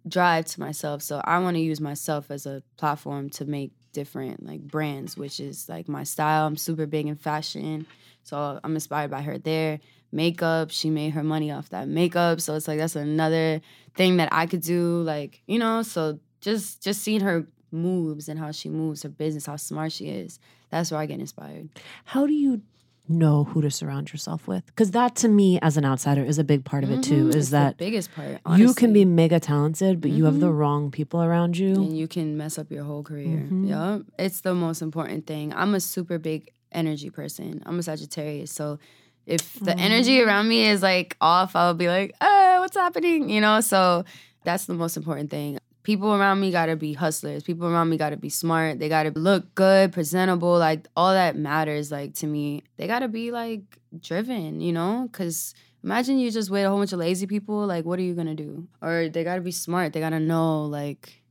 drive 0.08 0.46
to 0.46 0.60
myself. 0.60 1.02
So 1.02 1.20
I 1.24 1.38
want 1.38 1.56
to 1.56 1.62
use 1.62 1.80
myself 1.80 2.30
as 2.30 2.46
a 2.46 2.62
platform 2.76 3.30
to 3.30 3.44
make 3.44 3.72
different 3.98 4.46
like 4.46 4.60
brands, 4.60 5.16
which 5.16 5.40
is 5.40 5.68
like 5.68 5.88
my 5.88 6.04
style. 6.04 6.46
I'm 6.46 6.56
super 6.56 6.86
big 6.86 7.06
in 7.06 7.16
fashion. 7.16 7.86
So 8.22 8.60
I'm 8.62 8.74
inspired 8.74 9.10
by 9.10 9.22
her 9.22 9.38
there. 9.38 9.80
Makeup, 10.12 10.70
she 10.70 10.88
made 10.88 11.10
her 11.14 11.24
money 11.24 11.50
off 11.50 11.70
that 11.70 11.88
makeup. 11.88 12.40
So 12.40 12.54
it's 12.54 12.68
like 12.68 12.78
that's 12.78 12.96
another 12.96 13.60
thing 13.94 14.18
that 14.18 14.28
I 14.30 14.46
could 14.46 14.62
do. 14.62 15.02
Like, 15.02 15.42
you 15.46 15.58
know, 15.58 15.82
so 15.82 16.20
just 16.40 16.82
just 16.82 17.02
seeing 17.02 17.22
her 17.22 17.46
moves 17.72 18.28
and 18.28 18.38
how 18.38 18.52
she 18.52 18.68
moves, 18.68 19.02
her 19.02 19.08
business, 19.08 19.46
how 19.46 19.56
smart 19.56 19.92
she 19.92 20.06
is. 20.08 20.38
That's 20.70 20.90
where 20.90 21.00
I 21.00 21.06
get 21.06 21.20
inspired. 21.20 21.68
How 22.04 22.26
do 22.26 22.32
you 22.32 22.62
know 23.08 23.44
who 23.44 23.62
to 23.62 23.70
surround 23.70 24.12
yourself 24.12 24.46
with? 24.46 24.64
Because 24.66 24.90
that 24.92 25.16
to 25.16 25.28
me 25.28 25.58
as 25.60 25.76
an 25.76 25.84
outsider 25.84 26.22
is 26.24 26.38
a 26.38 26.44
big 26.44 26.64
part 26.64 26.84
of 26.84 26.90
it 26.90 27.02
too, 27.02 27.24
Mhm. 27.24 27.28
is 27.30 27.36
It's 27.36 27.48
the 27.50 27.56
that 27.58 27.76
biggest 27.78 28.10
part. 28.14 28.38
you 28.58 28.74
can 28.74 28.92
be 28.92 29.04
mega 29.04 29.40
talented, 29.40 30.00
but 30.00 30.10
you 30.10 30.24
have 30.24 30.40
the 30.40 30.46
Mhm. 30.46 30.58
wrong 30.58 30.90
people 30.90 31.22
around 31.22 31.56
you. 31.58 31.74
and 31.74 31.96
you 31.96 32.06
can 32.08 32.36
mess 32.36 32.58
up 32.58 32.70
your 32.70 32.84
whole 32.84 33.02
career. 33.02 33.46
Mhm. 33.50 33.68
Yeah, 33.68 33.98
it's 34.18 34.40
the 34.40 34.54
most 34.54 34.82
important 34.82 35.26
thing. 35.26 35.52
I'm 35.54 35.74
a 35.74 35.80
super 35.80 36.18
big 36.18 36.50
energy 36.72 37.10
person. 37.10 37.62
I'm 37.66 37.78
a 37.78 37.82
Sagittarius, 37.82 38.50
so 38.52 38.78
if 39.26 39.58
the 39.60 39.78
energy 39.78 40.20
around 40.20 40.48
me 40.48 40.66
is 40.68 40.82
like 40.82 41.16
off, 41.20 41.54
I'll 41.56 41.74
be 41.74 41.88
like, 41.88 42.14
oh 42.20 42.60
what's 42.60 42.76
happening?" 42.76 43.28
You 43.30 43.40
know. 43.40 43.60
So 43.60 44.04
that's 44.44 44.66
the 44.66 44.74
most 44.74 44.96
important 44.96 45.30
thing. 45.30 45.58
People 45.88 46.14
around 46.14 46.38
me 46.38 46.50
gotta 46.50 46.76
be 46.76 46.92
hustlers. 46.92 47.42
People 47.42 47.66
around 47.66 47.88
me 47.88 47.96
gotta 47.96 48.18
be 48.18 48.28
smart. 48.28 48.78
They 48.78 48.90
gotta 48.90 49.10
look 49.18 49.54
good, 49.54 49.90
presentable. 49.90 50.58
Like 50.58 50.86
all 50.94 51.14
that 51.14 51.34
matters. 51.34 51.90
Like 51.90 52.12
to 52.16 52.26
me, 52.26 52.62
they 52.76 52.86
gotta 52.86 53.08
be 53.08 53.30
like 53.30 53.62
driven. 53.98 54.60
You 54.60 54.74
know, 54.74 55.08
because 55.10 55.54
imagine 55.82 56.18
you 56.18 56.30
just 56.30 56.50
wait 56.50 56.64
a 56.64 56.68
whole 56.68 56.76
bunch 56.76 56.92
of 56.92 56.98
lazy 56.98 57.26
people. 57.26 57.66
Like, 57.66 57.86
what 57.86 57.98
are 57.98 58.02
you 58.02 58.12
gonna 58.12 58.34
do? 58.34 58.68
Or 58.82 59.08
they 59.08 59.24
gotta 59.24 59.40
be 59.40 59.50
smart. 59.50 59.94
They 59.94 60.00
gotta 60.00 60.20
know 60.20 60.66
like 60.66 61.22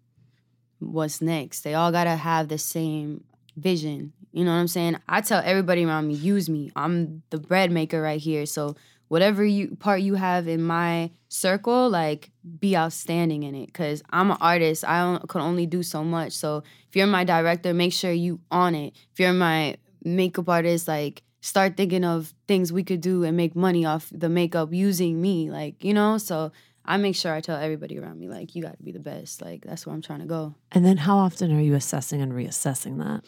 what's 0.80 1.22
next. 1.22 1.62
They 1.62 1.76
all 1.76 1.92
gotta 1.92 2.16
have 2.16 2.48
the 2.48 2.58
same 2.58 3.26
vision. 3.58 4.12
You 4.32 4.44
know 4.44 4.54
what 4.54 4.58
I'm 4.58 4.68
saying? 4.68 4.98
I 5.08 5.22
tell 5.22 5.44
everybody 5.46 5.86
around 5.86 6.08
me, 6.08 6.16
use 6.16 6.50
me. 6.50 6.72
I'm 6.76 7.22
the 7.30 7.38
bread 7.38 7.72
maker 7.72 8.02
right 8.02 8.20
here. 8.20 8.48
So 8.48 8.76
whatever 9.08 9.44
you 9.44 9.76
part 9.76 10.02
you 10.02 10.16
have 10.16 10.48
in 10.48 10.62
my 10.62 11.12
circle, 11.30 11.90
like 11.90 12.30
be 12.60 12.76
outstanding 12.76 13.44
in 13.44 13.56
it. 13.56 13.74
Cause 13.74 14.04
I'm 14.10 14.32
an 14.32 14.38
artist. 14.42 14.84
I 14.86 15.20
can 15.28 15.42
only 15.42 15.66
do 15.66 15.84
so 15.84 16.04
much. 16.04 16.34
So 16.34 16.64
if 16.90 16.96
you're 16.96 17.08
my 17.08 17.24
director, 17.24 17.74
make 17.74 17.94
sure 17.94 18.12
you 18.12 18.40
on 18.52 18.76
it. 18.76 18.94
If 19.14 19.20
you're 19.20 19.34
my 19.34 19.78
makeup 20.04 20.50
artist, 20.50 20.88
like 20.88 21.24
start 21.42 21.78
thinking 21.78 22.04
of 22.04 22.34
things 22.48 22.74
we 22.74 22.84
could 22.84 23.02
do 23.02 23.24
and 23.24 23.38
make 23.38 23.56
money 23.56 23.86
off 23.86 24.10
the 24.12 24.30
makeup 24.30 24.74
using 24.74 25.22
me. 25.22 25.50
Like, 25.50 25.84
you 25.84 25.94
know? 25.94 26.18
So 26.18 26.52
I 26.86 26.98
make 26.98 27.16
sure 27.16 27.34
I 27.34 27.42
tell 27.42 27.58
everybody 27.58 28.00
around 28.00 28.20
me, 28.20 28.30
like, 28.30 28.56
you 28.56 28.64
gotta 28.64 28.82
be 28.82 28.92
the 28.92 29.00
best. 29.00 29.42
Like 29.42 29.66
that's 29.66 29.86
where 29.86 29.94
I'm 29.94 30.02
trying 30.02 30.20
to 30.20 30.26
go. 30.26 30.56
And 30.72 30.86
then 30.86 30.98
how 30.98 31.18
often 31.18 31.56
are 31.56 31.62
you 31.62 31.76
assessing 31.76 32.22
and 32.22 32.32
reassessing 32.32 32.98
that? 33.00 33.24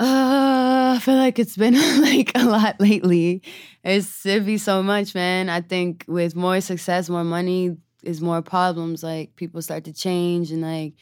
Uh, 0.00 0.94
I 0.96 0.98
feel 0.98 1.16
like 1.16 1.38
it's 1.38 1.58
been 1.58 1.74
like 2.00 2.32
a 2.34 2.44
lot 2.46 2.80
lately. 2.80 3.42
It's 3.84 4.24
it 4.24 4.46
be 4.46 4.56
so 4.56 4.82
much, 4.82 5.14
man. 5.14 5.50
I 5.50 5.60
think 5.60 6.06
with 6.08 6.34
more 6.34 6.60
success, 6.62 7.10
more 7.10 7.24
money 7.24 7.76
is 8.02 8.22
more 8.22 8.40
problems. 8.40 9.02
Like 9.02 9.36
people 9.36 9.60
start 9.60 9.84
to 9.84 9.92
change, 9.92 10.52
and 10.52 10.62
like 10.62 10.94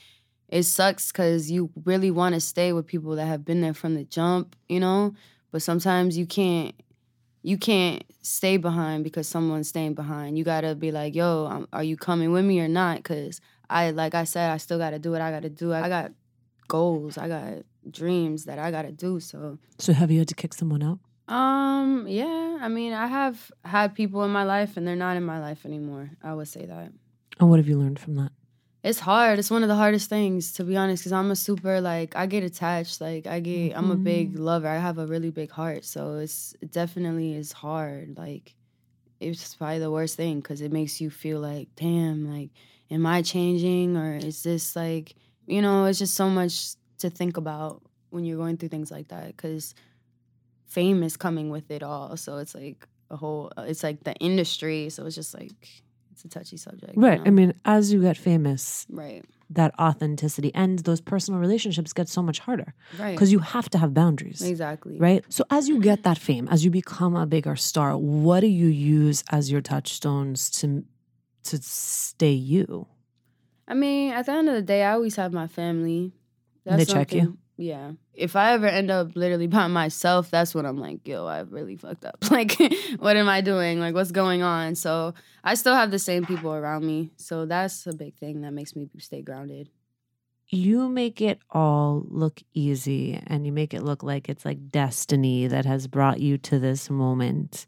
it 0.48 0.64
sucks 0.64 1.12
because 1.12 1.48
you 1.48 1.70
really 1.84 2.10
want 2.10 2.34
to 2.34 2.40
stay 2.40 2.72
with 2.72 2.88
people 2.88 3.14
that 3.16 3.26
have 3.26 3.44
been 3.44 3.60
there 3.60 3.74
from 3.74 3.94
the 3.94 4.02
jump, 4.04 4.56
you 4.68 4.80
know. 4.80 5.14
But 5.52 5.62
sometimes 5.62 6.18
you 6.18 6.26
can't. 6.26 6.74
You 7.42 7.56
can't 7.56 8.02
stay 8.20 8.56
behind 8.56 9.04
because 9.04 9.28
someone's 9.28 9.68
staying 9.68 9.94
behind. 9.94 10.36
You 10.36 10.44
gotta 10.44 10.74
be 10.74 10.90
like, 10.90 11.14
"Yo, 11.14 11.46
um, 11.48 11.68
are 11.72 11.84
you 11.84 11.96
coming 11.96 12.32
with 12.32 12.44
me 12.44 12.60
or 12.60 12.68
not?" 12.68 12.96
Because 12.98 13.40
I, 13.70 13.92
like 13.92 14.14
I 14.16 14.24
said, 14.24 14.50
I 14.50 14.56
still 14.56 14.78
gotta 14.78 14.98
do 14.98 15.12
what 15.12 15.20
I 15.20 15.30
gotta 15.30 15.48
do. 15.48 15.72
I 15.72 15.88
got 15.88 16.12
goals. 16.68 17.18
I 17.18 17.28
got 17.28 17.64
dreams 17.90 18.44
that 18.44 18.58
I 18.58 18.70
gotta 18.70 18.92
do. 18.92 19.20
So, 19.20 19.58
So 19.78 19.92
have 19.92 20.10
you 20.10 20.18
had 20.20 20.28
to 20.28 20.34
kick 20.34 20.54
someone 20.54 20.82
out? 20.82 20.98
um, 21.28 22.06
yeah. 22.08 22.58
I 22.60 22.68
mean, 22.68 22.92
I 22.92 23.06
have 23.06 23.50
had 23.64 23.94
people 23.94 24.24
in 24.24 24.30
my 24.30 24.44
life, 24.44 24.76
and 24.76 24.86
they're 24.86 24.96
not 24.96 25.16
in 25.16 25.24
my 25.24 25.40
life 25.40 25.64
anymore. 25.66 26.10
I 26.22 26.32
would 26.34 26.48
say 26.48 26.64
that 26.66 26.92
And 27.38 27.48
what 27.50 27.58
have 27.58 27.68
you 27.68 27.78
learned 27.78 27.98
from 27.98 28.14
that? 28.16 28.32
it's 28.84 29.00
hard. 29.00 29.38
It's 29.38 29.50
one 29.50 29.62
of 29.62 29.68
the 29.68 29.74
hardest 29.74 30.08
things 30.08 30.52
to 30.54 30.64
be 30.64 30.76
honest, 30.76 31.02
because 31.02 31.12
I'm 31.12 31.30
a 31.30 31.36
super 31.36 31.80
like 31.80 32.16
I 32.16 32.26
get 32.26 32.44
attached. 32.44 33.00
Like 33.00 33.26
I 33.26 33.40
get, 33.40 33.76
I'm 33.76 33.90
a 33.90 33.96
big 33.96 34.38
lover. 34.38 34.68
I 34.68 34.78
have 34.78 34.98
a 34.98 35.06
really 35.06 35.30
big 35.30 35.50
heart, 35.50 35.84
so 35.84 36.14
it's 36.18 36.54
it 36.62 36.70
definitely 36.72 37.34
is 37.34 37.52
hard. 37.52 38.16
Like 38.16 38.54
it's 39.20 39.54
probably 39.56 39.80
the 39.80 39.90
worst 39.90 40.16
thing 40.16 40.36
because 40.40 40.60
it 40.60 40.72
makes 40.72 41.00
you 41.00 41.10
feel 41.10 41.40
like, 41.40 41.68
damn, 41.74 42.32
like, 42.32 42.50
am 42.90 43.04
I 43.04 43.20
changing 43.22 43.96
or 43.96 44.14
is 44.16 44.42
this 44.44 44.76
like, 44.76 45.16
you 45.46 45.60
know, 45.60 45.84
it's 45.86 45.98
just 45.98 46.14
so 46.14 46.30
much 46.30 46.74
to 46.98 47.10
think 47.10 47.36
about 47.36 47.82
when 48.10 48.24
you're 48.24 48.38
going 48.38 48.56
through 48.56 48.70
things 48.70 48.90
like 48.90 49.08
that 49.08 49.28
because 49.28 49.74
fame 50.66 51.02
is 51.02 51.16
coming 51.16 51.50
with 51.50 51.70
it 51.70 51.82
all. 51.82 52.16
So 52.16 52.38
it's 52.38 52.54
like 52.54 52.86
a 53.10 53.16
whole, 53.16 53.52
uh, 53.56 53.62
it's 53.62 53.82
like 53.82 54.04
the 54.04 54.14
industry. 54.14 54.88
So 54.90 55.06
it's 55.06 55.14
just 55.14 55.34
like, 55.34 55.82
it's 56.12 56.24
a 56.24 56.28
touchy 56.28 56.56
subject. 56.56 56.94
you 56.96 57.02
Right. 57.02 57.18
know? 57.18 57.26
I 57.26 57.30
mean, 57.30 57.54
as 57.64 57.92
you 57.92 58.02
get 58.02 58.16
famous, 58.16 58.86
right, 58.90 59.24
that 59.50 59.72
authenticity 59.78 60.52
and 60.54 60.80
those 60.80 61.00
personal 61.00 61.40
relationships 61.40 61.92
get 61.94 62.08
so 62.08 62.22
much 62.22 62.38
harder 62.40 62.74
right. 62.98 63.12
because 63.14 63.32
you 63.32 63.38
have 63.38 63.70
to 63.70 63.78
have 63.78 63.94
boundaries. 63.94 64.42
exactly. 64.42 64.98
Right. 64.98 65.24
So 65.30 65.44
as 65.50 65.68
you 65.68 65.80
get 65.80 66.02
that 66.02 66.18
fame, 66.18 66.48
as 66.48 66.64
you 66.64 66.70
become 66.70 67.16
a 67.16 67.24
bigger 67.24 67.56
star, 67.56 67.96
what 67.96 68.40
do 68.40 68.46
you 68.46 68.66
use 68.66 69.24
as 69.30 69.50
your 69.50 69.60
touchstones 69.60 70.50
to 70.60 70.84
to 71.44 71.56
stay 71.62 72.32
you? 72.32 72.86
I 73.66 73.74
mean, 73.74 74.12
at 74.12 74.26
the 74.26 74.32
end 74.32 74.48
of 74.48 74.54
the 74.54 74.62
day, 74.62 74.82
I 74.82 74.92
always 74.92 75.16
have 75.16 75.32
my 75.32 75.46
family. 75.46 76.12
They 76.76 76.84
check 76.84 77.12
you? 77.12 77.38
Yeah. 77.56 77.92
If 78.14 78.36
I 78.36 78.52
ever 78.52 78.66
end 78.66 78.90
up 78.90 79.16
literally 79.16 79.48
by 79.48 79.66
myself, 79.66 80.30
that's 80.30 80.54
when 80.54 80.64
I'm 80.64 80.78
like, 80.78 81.06
yo, 81.06 81.26
I 81.26 81.40
really 81.40 81.76
fucked 81.76 82.04
up. 82.04 82.24
Like, 82.30 82.56
what 82.98 83.16
am 83.16 83.28
I 83.28 83.40
doing? 83.40 83.80
Like, 83.80 83.94
what's 83.94 84.12
going 84.12 84.42
on? 84.42 84.76
So 84.76 85.14
I 85.42 85.54
still 85.54 85.74
have 85.74 85.90
the 85.90 85.98
same 85.98 86.24
people 86.24 86.52
around 86.52 86.86
me. 86.86 87.10
So 87.16 87.46
that's 87.46 87.86
a 87.86 87.92
big 87.92 88.14
thing 88.16 88.42
that 88.42 88.52
makes 88.52 88.76
me 88.76 88.88
stay 88.98 89.22
grounded. 89.22 89.70
You 90.50 90.88
make 90.88 91.20
it 91.20 91.40
all 91.50 92.06
look 92.08 92.40
easy 92.54 93.20
and 93.26 93.44
you 93.44 93.52
make 93.52 93.74
it 93.74 93.82
look 93.82 94.02
like 94.02 94.28
it's 94.28 94.44
like 94.44 94.70
destiny 94.70 95.46
that 95.48 95.66
has 95.66 95.88
brought 95.88 96.20
you 96.20 96.38
to 96.38 96.58
this 96.58 96.88
moment. 96.88 97.66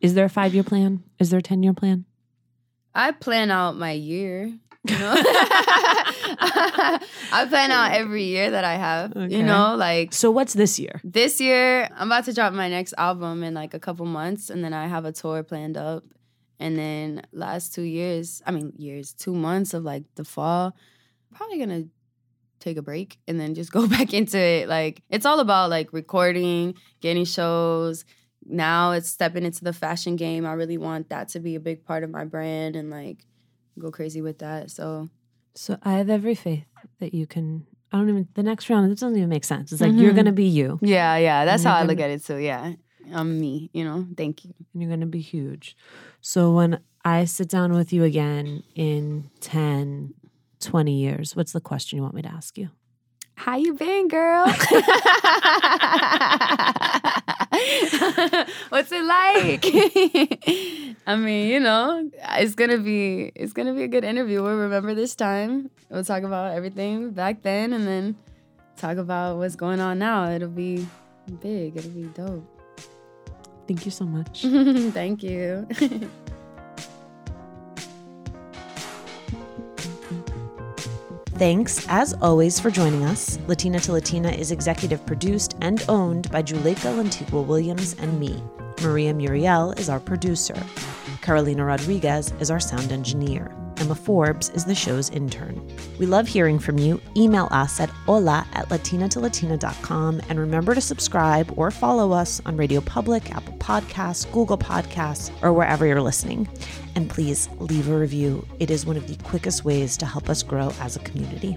Is 0.00 0.14
there 0.14 0.26
a 0.26 0.30
five 0.30 0.52
year 0.52 0.64
plan? 0.64 1.04
Is 1.18 1.30
there 1.30 1.38
a 1.38 1.42
10 1.42 1.62
year 1.62 1.72
plan? 1.72 2.04
I 2.94 3.12
plan 3.12 3.50
out 3.50 3.76
my 3.76 3.92
year. 3.92 4.52
You 4.84 4.98
know? 4.98 5.14
I 6.40 7.46
plan 7.48 7.70
out 7.70 7.92
every 7.92 8.24
year 8.24 8.50
that 8.50 8.64
I 8.64 8.74
have. 8.76 9.16
Okay. 9.16 9.36
You 9.36 9.42
know, 9.42 9.74
like 9.76 10.12
So, 10.12 10.30
what's 10.30 10.54
this 10.54 10.78
year? 10.78 11.00
this 11.04 11.40
year 11.40 11.88
I'm 11.96 12.08
about 12.08 12.24
to 12.26 12.32
drop 12.32 12.52
my 12.52 12.68
next 12.68 12.94
album 12.96 13.42
in 13.42 13.54
like 13.54 13.74
a 13.74 13.78
couple 13.78 14.06
months 14.06 14.50
and 14.50 14.62
then 14.64 14.72
I 14.72 14.86
have 14.86 15.04
a 15.04 15.12
tour 15.12 15.42
planned 15.42 15.76
up. 15.76 16.04
And 16.60 16.76
then 16.76 17.22
last 17.32 17.74
two 17.74 17.82
years, 17.82 18.42
I 18.46 18.50
mean 18.50 18.72
years, 18.76 19.12
two 19.12 19.34
months 19.34 19.74
of 19.74 19.84
like 19.84 20.04
the 20.16 20.24
fall, 20.24 20.74
probably 21.34 21.58
gonna 21.58 21.84
take 22.60 22.76
a 22.76 22.82
break 22.82 23.18
and 23.28 23.38
then 23.38 23.54
just 23.54 23.72
go 23.78 23.86
back 23.86 24.12
into 24.14 24.38
it. 24.38 24.68
Like 24.68 25.02
it's 25.10 25.26
all 25.26 25.40
about 25.40 25.70
like 25.70 25.92
recording, 25.92 26.74
getting 27.00 27.24
shows. 27.24 28.04
Now 28.48 28.92
it's 28.92 29.08
stepping 29.08 29.44
into 29.44 29.62
the 29.64 29.72
fashion 29.72 30.16
game. 30.16 30.46
I 30.46 30.52
really 30.54 30.78
want 30.78 31.10
that 31.10 31.28
to 31.30 31.40
be 31.40 31.54
a 31.54 31.60
big 31.60 31.84
part 31.84 32.02
of 32.02 32.10
my 32.10 32.24
brand 32.24 32.76
and 32.76 32.90
like 32.90 33.24
go 33.78 33.90
crazy 33.90 34.20
with 34.22 34.38
that. 34.38 34.70
So 34.70 35.08
So, 35.54 35.76
I 35.82 35.92
have 35.94 36.08
every 36.10 36.34
faith 36.34 36.64
that 37.00 37.12
you 37.14 37.26
can. 37.26 37.66
I 37.92 37.96
don't 37.98 38.08
even, 38.10 38.28
the 38.34 38.42
next 38.42 38.68
round, 38.70 38.90
it 38.92 38.98
doesn't 39.00 39.16
even 39.16 39.28
make 39.30 39.44
sense. 39.44 39.72
It's 39.72 39.80
like 39.80 39.92
you're 39.94 40.12
Mhm. 40.12 40.16
going 40.16 40.26
to 40.26 40.32
be 40.32 40.44
you 40.44 40.78
yeah, 40.82 41.16
yeah, 41.16 41.44
that's 41.46 41.64
how 41.64 41.74
I 41.74 41.82
look 41.84 41.96
gonna- 41.98 42.12
at 42.12 42.20
it 42.20 42.24
too. 42.24 42.36
Yeah. 42.36 42.74
I'm 43.12 43.40
me, 43.40 43.70
you 43.72 43.84
know. 43.84 44.06
Thank 44.16 44.44
you. 44.44 44.52
and 44.74 44.82
you're 44.82 44.90
going 44.90 45.00
to 45.00 45.06
be 45.06 45.20
huge. 45.22 45.74
So, 46.20 46.52
when 46.52 46.80
I 47.04 47.24
sit 47.24 47.48
down 47.48 47.72
with 47.72 47.92
you 47.92 48.04
again 48.04 48.62
in 48.74 49.30
10, 49.40 50.12
20 50.60 50.92
years, 51.00 51.34
what's 51.34 51.52
the 51.52 51.60
question 51.62 51.96
you 51.96 52.02
want 52.02 52.14
me 52.14 52.22
to 52.22 52.28
ask 52.28 52.58
you? 52.58 52.68
How 53.36 53.56
you 53.56 53.72
been, 53.74 54.08
girl? 54.08 54.44
What's 58.68 58.92
it 58.92 59.04
like? 59.04 59.64
I 61.06 61.16
mean, 61.16 61.48
you 61.48 61.60
know, 61.60 62.10
it's 62.36 62.54
gonna 62.54 62.78
be 62.78 63.32
it's 63.34 63.52
gonna 63.52 63.74
be 63.74 63.82
a 63.82 63.88
good 63.88 64.04
interview. 64.04 64.42
We'll 64.42 64.56
remember 64.56 64.94
this 64.94 65.14
time. 65.14 65.70
We'll 65.90 66.04
talk 66.04 66.22
about 66.22 66.54
everything 66.54 67.10
back 67.10 67.42
then, 67.42 67.72
and 67.72 67.86
then 67.86 68.16
talk 68.76 68.96
about 68.96 69.38
what's 69.38 69.56
going 69.56 69.80
on 69.80 69.98
now. 69.98 70.30
It'll 70.30 70.48
be 70.48 70.86
big. 71.40 71.76
It'll 71.76 71.90
be 71.90 72.04
dope. 72.04 72.44
Thank 73.66 73.84
you 73.84 73.90
so 73.90 74.04
much. 74.04 74.42
Thank 74.92 75.22
you. 75.22 75.66
Thanks, 81.38 81.86
as 81.88 82.14
always, 82.14 82.58
for 82.58 82.68
joining 82.68 83.04
us. 83.04 83.38
Latina 83.46 83.78
to 83.78 83.92
Latina 83.92 84.28
is 84.28 84.50
executive 84.50 85.06
produced 85.06 85.54
and 85.60 85.84
owned 85.88 86.28
by 86.32 86.42
Juleyka 86.42 86.92
Lantigua 86.92 87.46
Williams 87.46 87.94
and 88.00 88.18
me. 88.18 88.42
Maria 88.82 89.14
Murriel 89.14 89.78
is 89.78 89.88
our 89.88 90.00
producer. 90.00 90.60
Carolina 91.22 91.64
Rodriguez 91.64 92.32
is 92.40 92.50
our 92.50 92.58
sound 92.58 92.90
engineer. 92.90 93.54
Emma 93.80 93.94
Forbes 93.94 94.50
is 94.50 94.64
the 94.64 94.74
show's 94.74 95.10
intern. 95.10 95.60
We 95.98 96.06
love 96.06 96.26
hearing 96.26 96.58
from 96.58 96.78
you. 96.78 97.00
Email 97.16 97.48
us 97.50 97.80
at 97.80 97.90
hola 97.90 98.46
at 98.52 98.68
latinatolatina.com 98.68 100.20
and 100.28 100.38
remember 100.38 100.74
to 100.74 100.80
subscribe 100.80 101.52
or 101.56 101.70
follow 101.70 102.12
us 102.12 102.40
on 102.44 102.56
Radio 102.56 102.80
Public, 102.80 103.30
Apple 103.34 103.54
Podcasts, 103.58 104.30
Google 104.32 104.58
Podcasts, 104.58 105.30
or 105.42 105.52
wherever 105.52 105.86
you're 105.86 106.02
listening. 106.02 106.48
And 106.94 107.08
please 107.08 107.48
leave 107.58 107.88
a 107.88 107.96
review. 107.96 108.46
It 108.58 108.70
is 108.70 108.84
one 108.84 108.96
of 108.96 109.06
the 109.06 109.22
quickest 109.24 109.64
ways 109.64 109.96
to 109.98 110.06
help 110.06 110.28
us 110.28 110.42
grow 110.42 110.72
as 110.80 110.96
a 110.96 111.00
community. 111.00 111.56